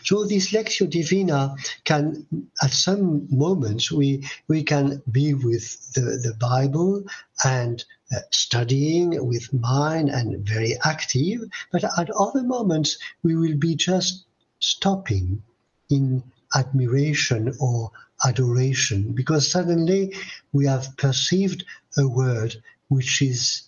[0.05, 2.27] So this Lectio Divina can,
[2.63, 7.05] at some moments, we, we can be with the, the Bible
[7.45, 7.85] and
[8.15, 14.25] uh, studying with mind and very active, but at other moments we will be just
[14.61, 15.43] stopping
[15.91, 16.23] in
[16.55, 17.91] admiration or
[18.27, 20.15] adoration because suddenly
[20.53, 21.65] we have perceived
[21.97, 22.55] a word
[22.89, 23.63] which is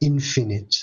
[0.00, 0.76] infinite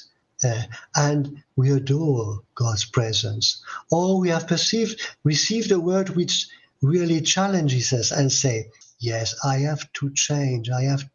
[0.43, 0.61] uh,
[0.95, 3.63] and we adore God's presence.
[3.91, 6.47] Or we have perceived, received a word which
[6.81, 8.69] really challenges us and say,
[8.99, 10.69] yes, I have to change.
[10.69, 11.09] I have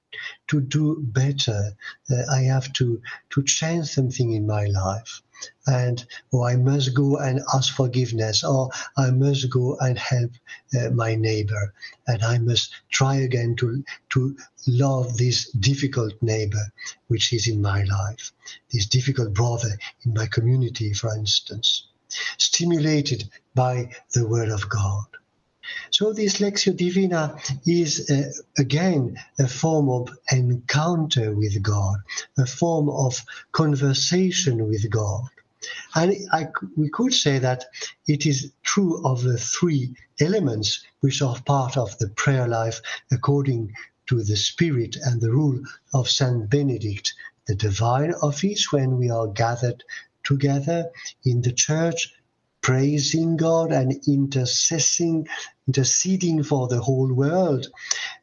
[0.48, 1.72] to do better.
[2.10, 3.00] Uh, I have to,
[3.30, 5.22] to change something in my life
[5.66, 10.32] and or I must go and ask forgiveness, or I must go and help
[10.78, 11.74] uh, my neighbor,
[12.06, 14.36] and I must try again to to
[14.66, 16.72] love this difficult neighbor
[17.08, 18.32] which is in my life,
[18.72, 21.86] this difficult brother in my community, for instance.
[22.38, 25.06] Stimulated by the Word of God.
[25.90, 31.96] So this Lectio Divina is uh, again a form of encounter with God,
[32.38, 33.20] a form of
[33.52, 35.24] conversation with God.
[35.94, 37.66] And I, we could say that
[38.06, 42.80] it is true of the three elements which are part of the prayer life
[43.12, 43.72] according
[44.06, 45.60] to the spirit and the rule
[45.94, 47.14] of Saint Benedict,
[47.46, 49.84] the divine office when we are gathered
[50.24, 50.90] together
[51.24, 52.12] in the church,
[52.62, 55.26] praising God and intercessing,
[55.66, 57.66] interceding for the whole world.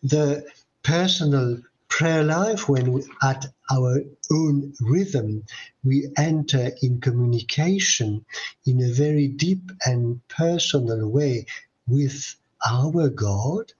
[0.01, 0.45] The
[0.83, 1.59] personal
[1.89, 5.43] prayer life when we, at our own rhythm
[5.83, 8.25] we enter in communication
[8.65, 11.45] in a very deep and personal way
[11.87, 12.35] with
[12.65, 13.73] our God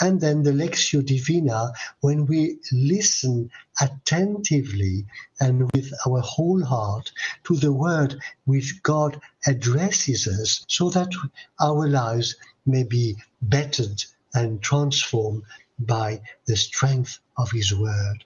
[0.00, 5.06] and then the Lectio Divina, when we listen attentively
[5.40, 7.10] and with our whole heart
[7.44, 11.12] to the word which God addresses us, so that
[11.60, 12.36] our lives
[12.66, 15.42] may be bettered and transformed
[15.78, 18.24] by the strength of His word.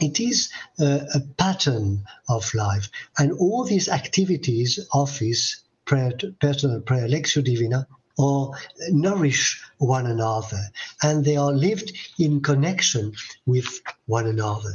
[0.00, 2.88] It is a, a pattern of life,
[3.18, 7.86] and all these activities, office, prayer, personal prayer, Lectio Divina,
[8.20, 8.52] or
[8.90, 10.60] nourish one another
[11.02, 13.12] and they are lived in connection
[13.46, 13.66] with
[14.06, 14.74] one another.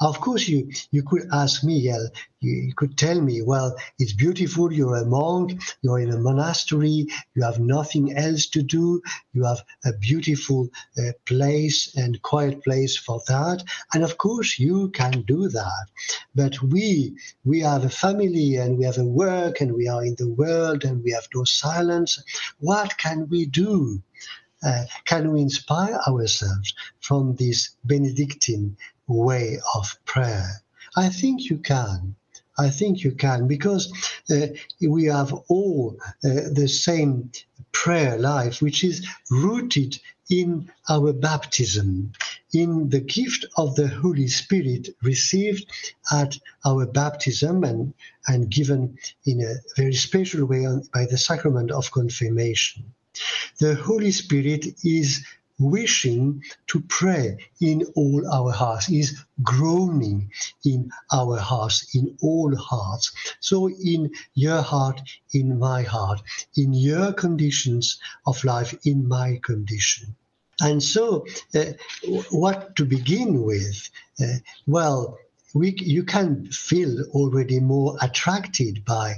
[0.00, 2.08] Of course, you, you could ask me, uh,
[2.40, 7.42] you, could tell me, well, it's beautiful, you're a monk, you're in a monastery, you
[7.42, 9.00] have nothing else to do,
[9.32, 10.68] you have a beautiful
[10.98, 13.64] uh, place and quiet place for that.
[13.92, 15.86] And of course, you can do that.
[16.34, 20.16] But we, we have a family and we have a work and we are in
[20.16, 22.22] the world and we have no silence.
[22.58, 24.02] What can we do?
[24.64, 28.76] Uh, can we inspire ourselves from this Benedictine
[29.06, 30.62] way of prayer?
[30.96, 32.14] I think you can.
[32.56, 33.92] I think you can because
[34.30, 34.46] uh,
[34.80, 37.32] we have all uh, the same
[37.72, 39.98] prayer life, which is rooted
[40.30, 42.12] in our baptism,
[42.52, 45.66] in the gift of the Holy Spirit received
[46.12, 47.92] at our baptism and,
[48.26, 48.96] and given
[49.26, 52.84] in a very special way by the sacrament of confirmation.
[53.60, 55.24] The Holy Spirit is
[55.58, 60.30] wishing to pray in all our hearts, is groaning
[60.64, 63.12] in our hearts, in all hearts.
[63.40, 65.00] So in your heart,
[65.32, 66.22] in my heart,
[66.56, 70.16] in your conditions of life, in my condition.
[70.60, 71.72] And so, uh,
[72.30, 73.90] what to begin with?
[74.20, 75.18] Uh, well,
[75.52, 79.16] we, you can feel already more attracted by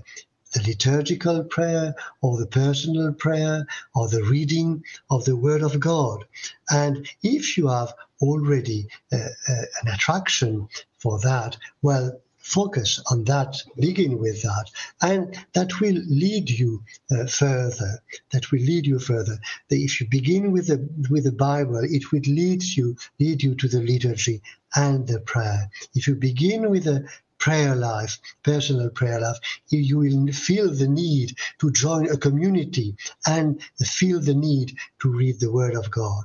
[0.57, 6.25] the liturgical prayer or the personal prayer or the reading of the Word of God.
[6.71, 7.93] And if you have
[8.23, 14.71] already uh, uh, an attraction for that, well, focus on that, begin with that,
[15.03, 17.99] and that will lead you uh, further.
[18.31, 19.39] That will lead you further.
[19.69, 23.69] If you begin with the with the Bible, it will lead you lead you to
[23.69, 24.43] the liturgy
[24.75, 25.71] and the prayer.
[25.95, 27.09] If you begin with the
[27.39, 33.63] prayer life, personal prayer life, you will feel the need to join a community and
[33.85, 36.25] feel the need to read the Word of God.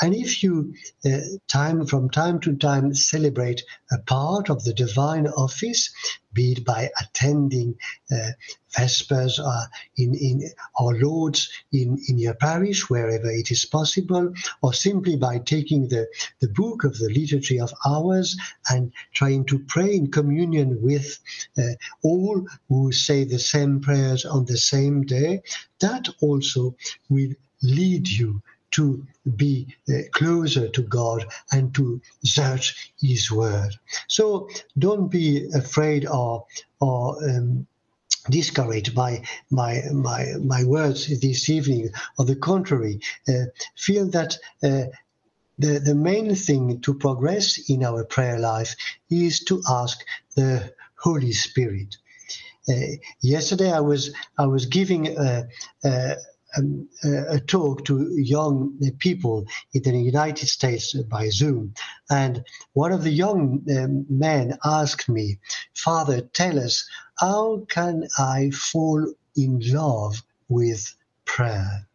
[0.00, 1.18] And if you, uh,
[1.48, 5.90] time from time to time, celebrate a part of the divine office,
[6.32, 7.76] be it by attending
[8.10, 8.30] uh,
[8.76, 14.72] Vespers or in, in or Lauds in, in your parish, wherever it is possible, or
[14.72, 16.08] simply by taking the,
[16.40, 18.36] the book of the liturgy of hours
[18.70, 21.18] and trying to pray in communion with
[21.58, 21.62] uh,
[22.02, 25.42] all who say the same prayers on the same day,
[25.80, 26.74] that also
[27.08, 28.42] will lead you
[28.72, 29.06] to
[29.36, 33.74] be uh, closer to God and to search His Word.
[34.08, 34.48] So
[34.78, 36.46] don't be afraid or
[36.80, 37.66] or um,
[38.28, 41.90] discouraged by my my my words this evening.
[42.18, 43.46] On the contrary, uh,
[43.76, 44.38] feel that.
[44.62, 44.84] Uh,
[45.58, 48.74] the, the main thing to progress in our prayer life
[49.10, 50.04] is to ask
[50.34, 51.98] the Holy Spirit.
[52.68, 55.48] Uh, yesterday, I was I was giving a,
[55.84, 56.16] a,
[56.56, 61.74] um, a talk to young people in the United States by Zoom.
[62.10, 65.38] And one of the young um, men asked me,
[65.74, 66.88] Father, tell us,
[67.18, 70.94] how can I fall in love with
[71.24, 71.86] prayer?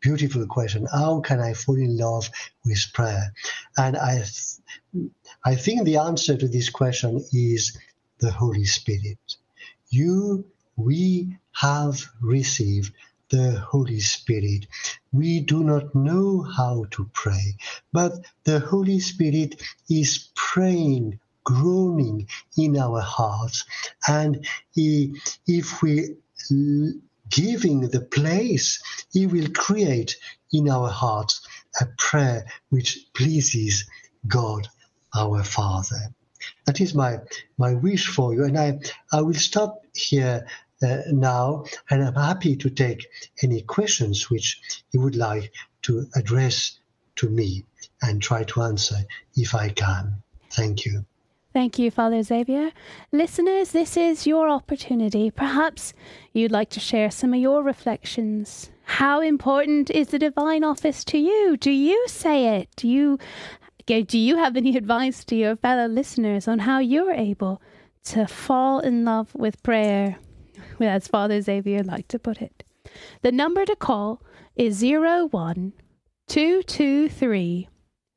[0.00, 0.86] Beautiful question.
[0.92, 2.30] How can I fall in love
[2.64, 3.32] with prayer?
[3.76, 5.08] And I, th-
[5.44, 7.76] I think the answer to this question is
[8.18, 9.18] the Holy Spirit.
[9.90, 10.46] You,
[10.76, 12.94] we have received
[13.30, 14.66] the Holy Spirit.
[15.12, 17.56] We do not know how to pray,
[17.92, 18.12] but
[18.44, 23.64] the Holy Spirit is praying, groaning in our hearts.
[24.06, 26.16] And he, if we
[27.30, 30.16] giving the place, He will create
[30.52, 31.40] in our hearts
[31.80, 33.84] a prayer which pleases
[34.26, 34.68] God
[35.14, 36.12] our Father.
[36.66, 37.18] That is my,
[37.58, 38.44] my wish for you.
[38.44, 38.80] And I,
[39.12, 40.46] I will stop here
[40.82, 43.06] Uh, now, and I'm happy to take
[43.42, 45.52] any questions which you would like
[45.82, 46.78] to address
[47.16, 47.64] to me
[48.02, 48.96] and try to answer
[49.36, 50.22] if I can.
[50.50, 51.04] Thank you.
[51.52, 52.70] Thank you, Father Xavier.
[53.10, 55.30] Listeners, this is your opportunity.
[55.32, 55.92] Perhaps
[56.32, 58.70] you'd like to share some of your reflections.
[58.84, 61.56] How important is the divine office to you?
[61.56, 62.68] Do you say it?
[62.76, 63.18] Do you
[63.86, 67.60] do you have any advice to your fellow listeners on how you're able
[68.04, 70.18] to fall in love with prayer,
[70.80, 72.64] as Father Xavier liked to put it?
[73.22, 74.22] The number to call
[74.56, 75.72] is zero one
[76.26, 77.68] two two three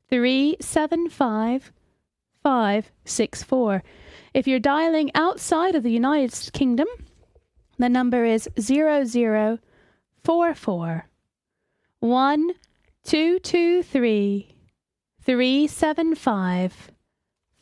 [0.10, 1.72] three seven five
[2.42, 3.84] five six four.
[4.34, 6.88] If you're dialing outside of the United Kingdom,
[7.78, 9.60] the number is zero zero
[10.24, 11.08] four four
[12.00, 12.52] one
[13.04, 14.56] two two three
[15.22, 16.92] three seven five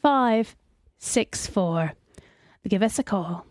[0.02, 0.56] five
[0.98, 1.94] six four.
[2.68, 3.46] Give us a call.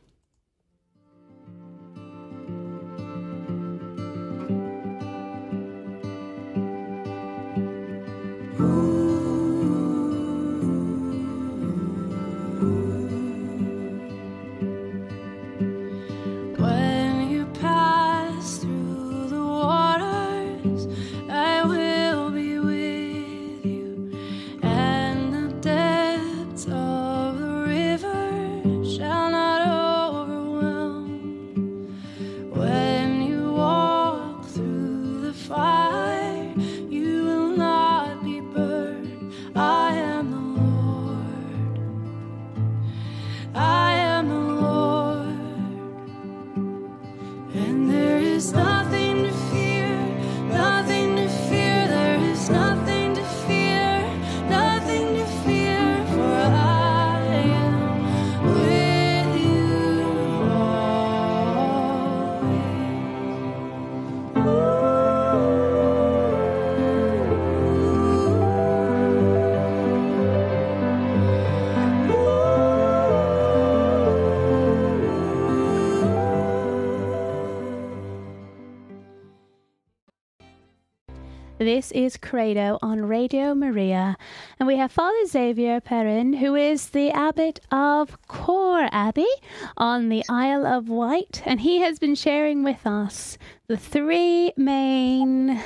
[81.61, 84.17] This is Credo on Radio Maria,
[84.59, 89.29] and we have Father Xavier Perrin, who is the abbot of Quarr Abbey
[89.77, 93.37] on the Isle of Wight, and he has been sharing with us
[93.67, 95.63] the three main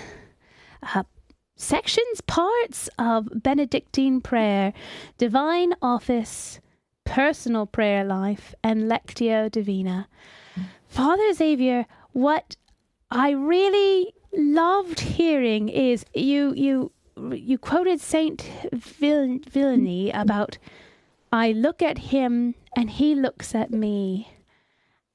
[0.82, 1.04] uh,
[1.54, 4.72] sections, parts of Benedictine prayer
[5.16, 6.58] divine office,
[7.04, 10.08] personal prayer life, and Lectio Divina.
[10.88, 12.56] Father Xavier, what
[13.12, 16.92] I really loved hearing is you you
[17.32, 20.58] you quoted Saint Vill- Vianney about
[21.32, 24.28] I look at him and he looks at me,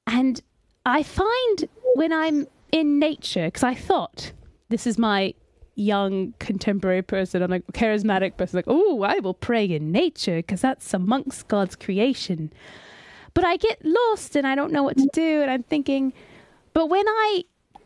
[0.06, 0.40] and
[0.84, 4.32] I find when I'm in nature because I thought
[4.68, 5.34] this is my
[5.76, 10.60] young contemporary person I'm a charismatic person like oh I will pray in nature because
[10.60, 12.52] that's amongst God's creation.
[13.32, 16.12] But I get lost and I don't know what to do and I'm thinking
[16.72, 17.44] but when I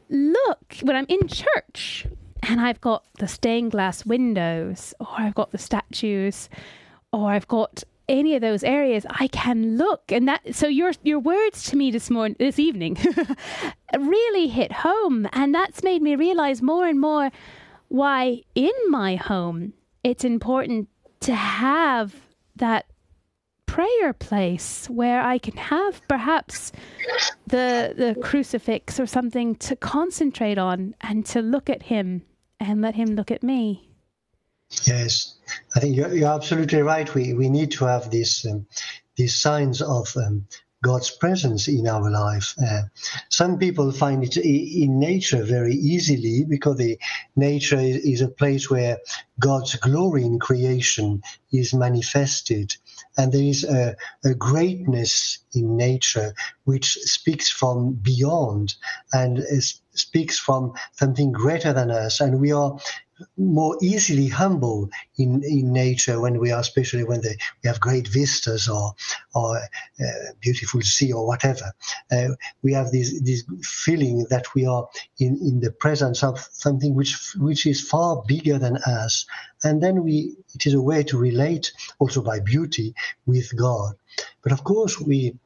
[0.09, 2.07] look, when I'm in church
[2.43, 6.49] and I've got the stained glass windows, or I've got the statues,
[7.13, 10.13] or I've got any of those areas, I can look.
[10.13, 12.99] And that, so your your words to me this morning, this evening,
[13.99, 17.31] really hit home, and that's made me realize more and more
[17.89, 20.89] why in my home it's important
[21.21, 22.15] to have
[22.57, 22.87] that
[23.75, 26.71] prayer place where I can have perhaps
[27.49, 32.23] the the crucifix or something to concentrate on and to look at him
[32.61, 33.89] and let him look at me.
[34.85, 35.35] Yes,
[35.75, 37.13] I think you're, you're absolutely right.
[37.13, 38.65] We we need to have these um,
[39.17, 40.47] these signs of um,
[40.85, 42.55] God's presence in our life.
[42.65, 42.83] Uh,
[43.29, 46.97] some people find it in nature very easily because the
[47.35, 48.99] nature is a place where
[49.41, 51.23] God's glory in creation
[51.53, 52.77] is manifested
[53.17, 56.35] and there is a, a, greatness in nature
[56.65, 58.75] which speaks from beyond
[59.13, 59.41] and
[59.95, 62.21] speaks from something greater than us.
[62.21, 62.77] And we are
[63.37, 64.89] more easily humble
[65.19, 68.95] in, in nature when we are, especially when they, we have great vistas or
[69.35, 71.73] or uh, beautiful sea or whatever.
[72.11, 72.29] Uh,
[72.63, 74.89] we have this this feeling that we are
[75.19, 79.27] in, in the presence of something which which is far bigger than us,
[79.63, 82.95] and then we it is a way to relate also by beauty
[83.27, 83.95] with God.
[84.43, 85.37] But of course we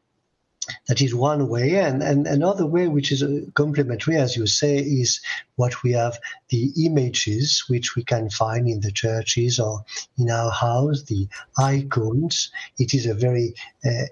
[0.87, 1.77] that is one way.
[1.77, 5.21] And, and another way, which is complementary, as you say, is
[5.57, 9.85] what we have the images which we can find in the churches or
[10.19, 12.51] in our house, the icons.
[12.79, 13.55] It is a very
[13.85, 14.07] uh,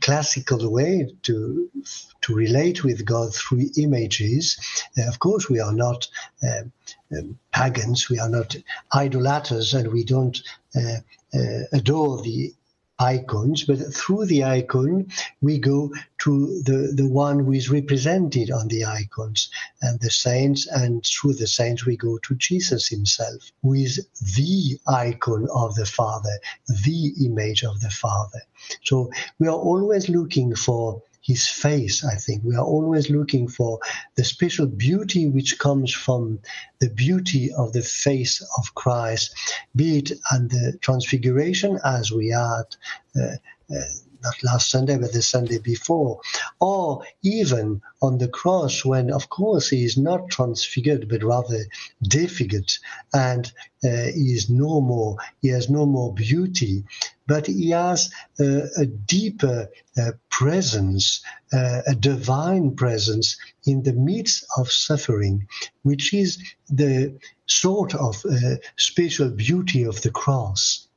[0.00, 1.70] classical way to
[2.20, 4.58] to relate with God through images.
[4.98, 6.08] Uh, of course, we are not
[6.42, 6.64] uh,
[7.16, 8.56] um, pagans, we are not
[8.94, 10.42] idolaters, and we don't
[10.76, 10.98] uh,
[11.34, 12.52] uh adore the
[12.98, 15.06] icons, but through the icon,
[15.40, 19.50] we go to the, the one who is represented on the icons
[19.82, 24.78] and the saints, and through the saints, we go to Jesus himself, who is the
[24.88, 26.38] icon of the Father,
[26.84, 28.40] the image of the Father.
[28.84, 32.42] So we are always looking for his face, I think.
[32.42, 33.78] We are always looking for
[34.16, 36.40] the special beauty which comes from
[36.80, 39.36] the beauty of the face of Christ,
[39.76, 42.68] be it at the transfiguration as we had.
[43.14, 43.36] Uh,
[43.70, 43.82] uh,
[44.24, 46.20] not last Sunday, but the Sunday before,
[46.58, 51.60] or even on the cross when, of course, he is not transfigured, but rather
[52.04, 52.76] defigured,
[53.14, 53.52] and
[53.84, 56.82] uh, he is no more, he has no more beauty,
[57.28, 58.10] but he has
[58.40, 59.68] a deeper
[59.98, 61.22] uh, presence,
[61.52, 65.46] uh, a divine presence in the midst of suffering,
[65.82, 67.16] which is the
[67.46, 70.88] sort of uh, spiritual beauty of the cross.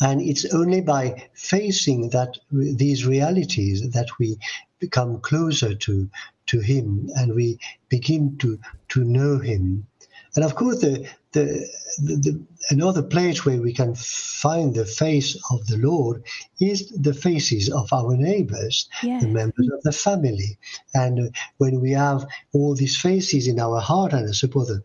[0.00, 4.36] And it's only by facing that these realities that we
[4.80, 6.10] become closer to
[6.46, 7.58] to him and we
[7.88, 8.58] begin to
[8.88, 9.86] to know him.
[10.34, 11.68] And of course, the the,
[11.98, 16.24] the, another place where we can find the face of the Lord
[16.60, 18.88] is the faces of our neighbors,
[19.20, 20.58] the members of the family.
[20.94, 24.82] And when we have all these faces in our heart, and I suppose a,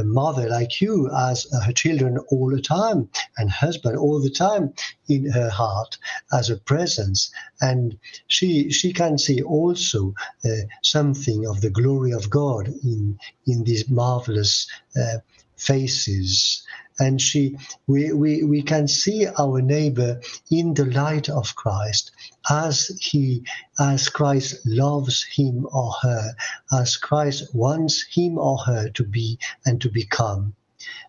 [0.00, 4.72] a mother like you has her children all the time and husband all the time
[5.08, 5.98] in her heart
[6.32, 7.30] as a presence,
[7.60, 10.48] and she she can see also uh,
[10.82, 14.68] something of the glory of God in in these marvelous.
[14.96, 15.18] Uh,
[15.58, 16.62] faces.
[17.00, 17.56] And she
[17.86, 22.10] we, we, we can see our neighbor in the light of Christ
[22.50, 23.44] as he
[23.78, 26.32] as Christ loves him or her
[26.72, 30.54] as Christ wants him or her to be and to become.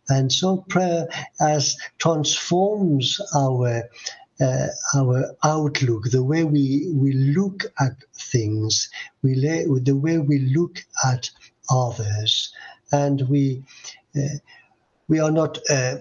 [0.10, 1.08] And so prayer
[1.40, 3.90] as transforms our
[4.42, 8.90] uh, our outlook, the way we, we look at things,
[9.22, 11.30] we lay, the way we look at
[11.70, 12.54] others,
[12.92, 13.64] and we
[15.08, 15.96] we are not uh,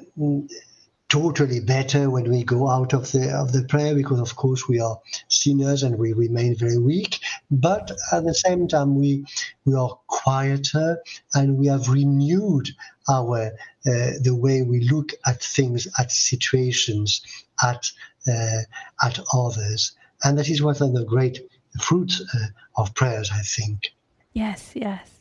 [1.09, 4.79] totally better when we go out of the of the prayer because of course we
[4.79, 7.19] are sinners and we remain very weak.
[7.51, 9.25] But at the same time we
[9.65, 11.03] we are quieter
[11.35, 12.69] and we have renewed
[13.09, 13.47] our
[13.87, 17.23] uh, the way we look at things at situations
[17.63, 17.91] at
[18.27, 18.63] uh,
[19.03, 19.93] at others.
[20.25, 21.41] And that is one of the great
[21.81, 22.47] fruits uh,
[22.77, 23.93] of prayers i think.
[24.35, 25.18] Yes yes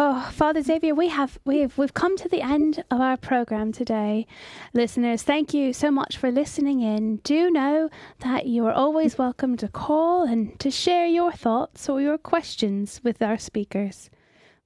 [0.00, 4.28] Oh, Father Xavier, we have we've we've come to the end of our program today.
[4.72, 7.16] Listeners, thank you so much for listening in.
[7.24, 7.90] Do know
[8.20, 13.00] that you are always welcome to call and to share your thoughts or your questions
[13.02, 14.08] with our speakers.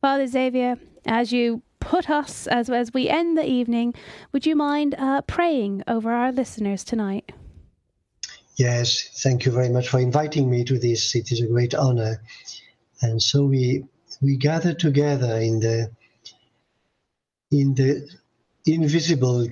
[0.03, 0.77] Father Xavier,
[1.07, 3.95] as you put us as as we end the evening,
[4.33, 7.33] would you mind uh, praying over our listeners tonight?
[8.57, 11.15] Yes, thank you very much for inviting me to this.
[11.15, 12.21] It is a great honor.
[13.01, 13.87] And so we
[14.23, 15.91] we gather together in the
[17.51, 18.09] in the
[18.65, 19.49] invisible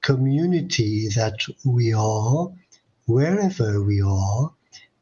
[0.00, 2.48] community that we are,
[3.06, 4.52] wherever we are.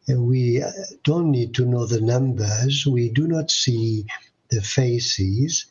[0.09, 0.63] We
[1.05, 2.85] don't need to know the numbers.
[2.85, 4.07] We do not see
[4.51, 5.67] the faces,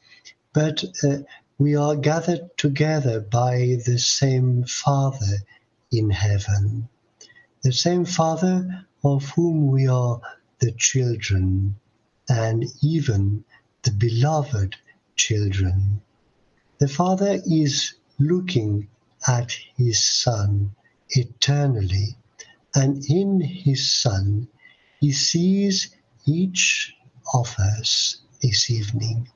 [0.54, 1.18] but uh,
[1.60, 5.36] we are gathered together by the same Father
[5.92, 6.88] in heaven,
[7.62, 10.22] the same Father of whom we are
[10.60, 11.76] the children
[12.30, 13.44] and even
[13.84, 14.76] the beloved
[15.16, 16.02] children.
[16.80, 18.88] The Father is looking
[19.28, 20.76] at his Son
[21.10, 22.18] eternally,
[22.76, 24.48] and in his Son
[25.00, 25.96] he sees
[26.26, 26.96] each
[27.34, 29.30] of us this evening.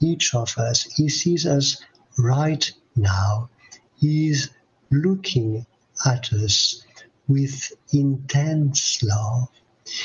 [0.00, 1.82] Each of us, he sees us
[2.18, 3.48] right now.
[3.96, 4.50] He is
[4.90, 5.66] looking
[6.04, 6.84] at us
[7.28, 9.48] with intense love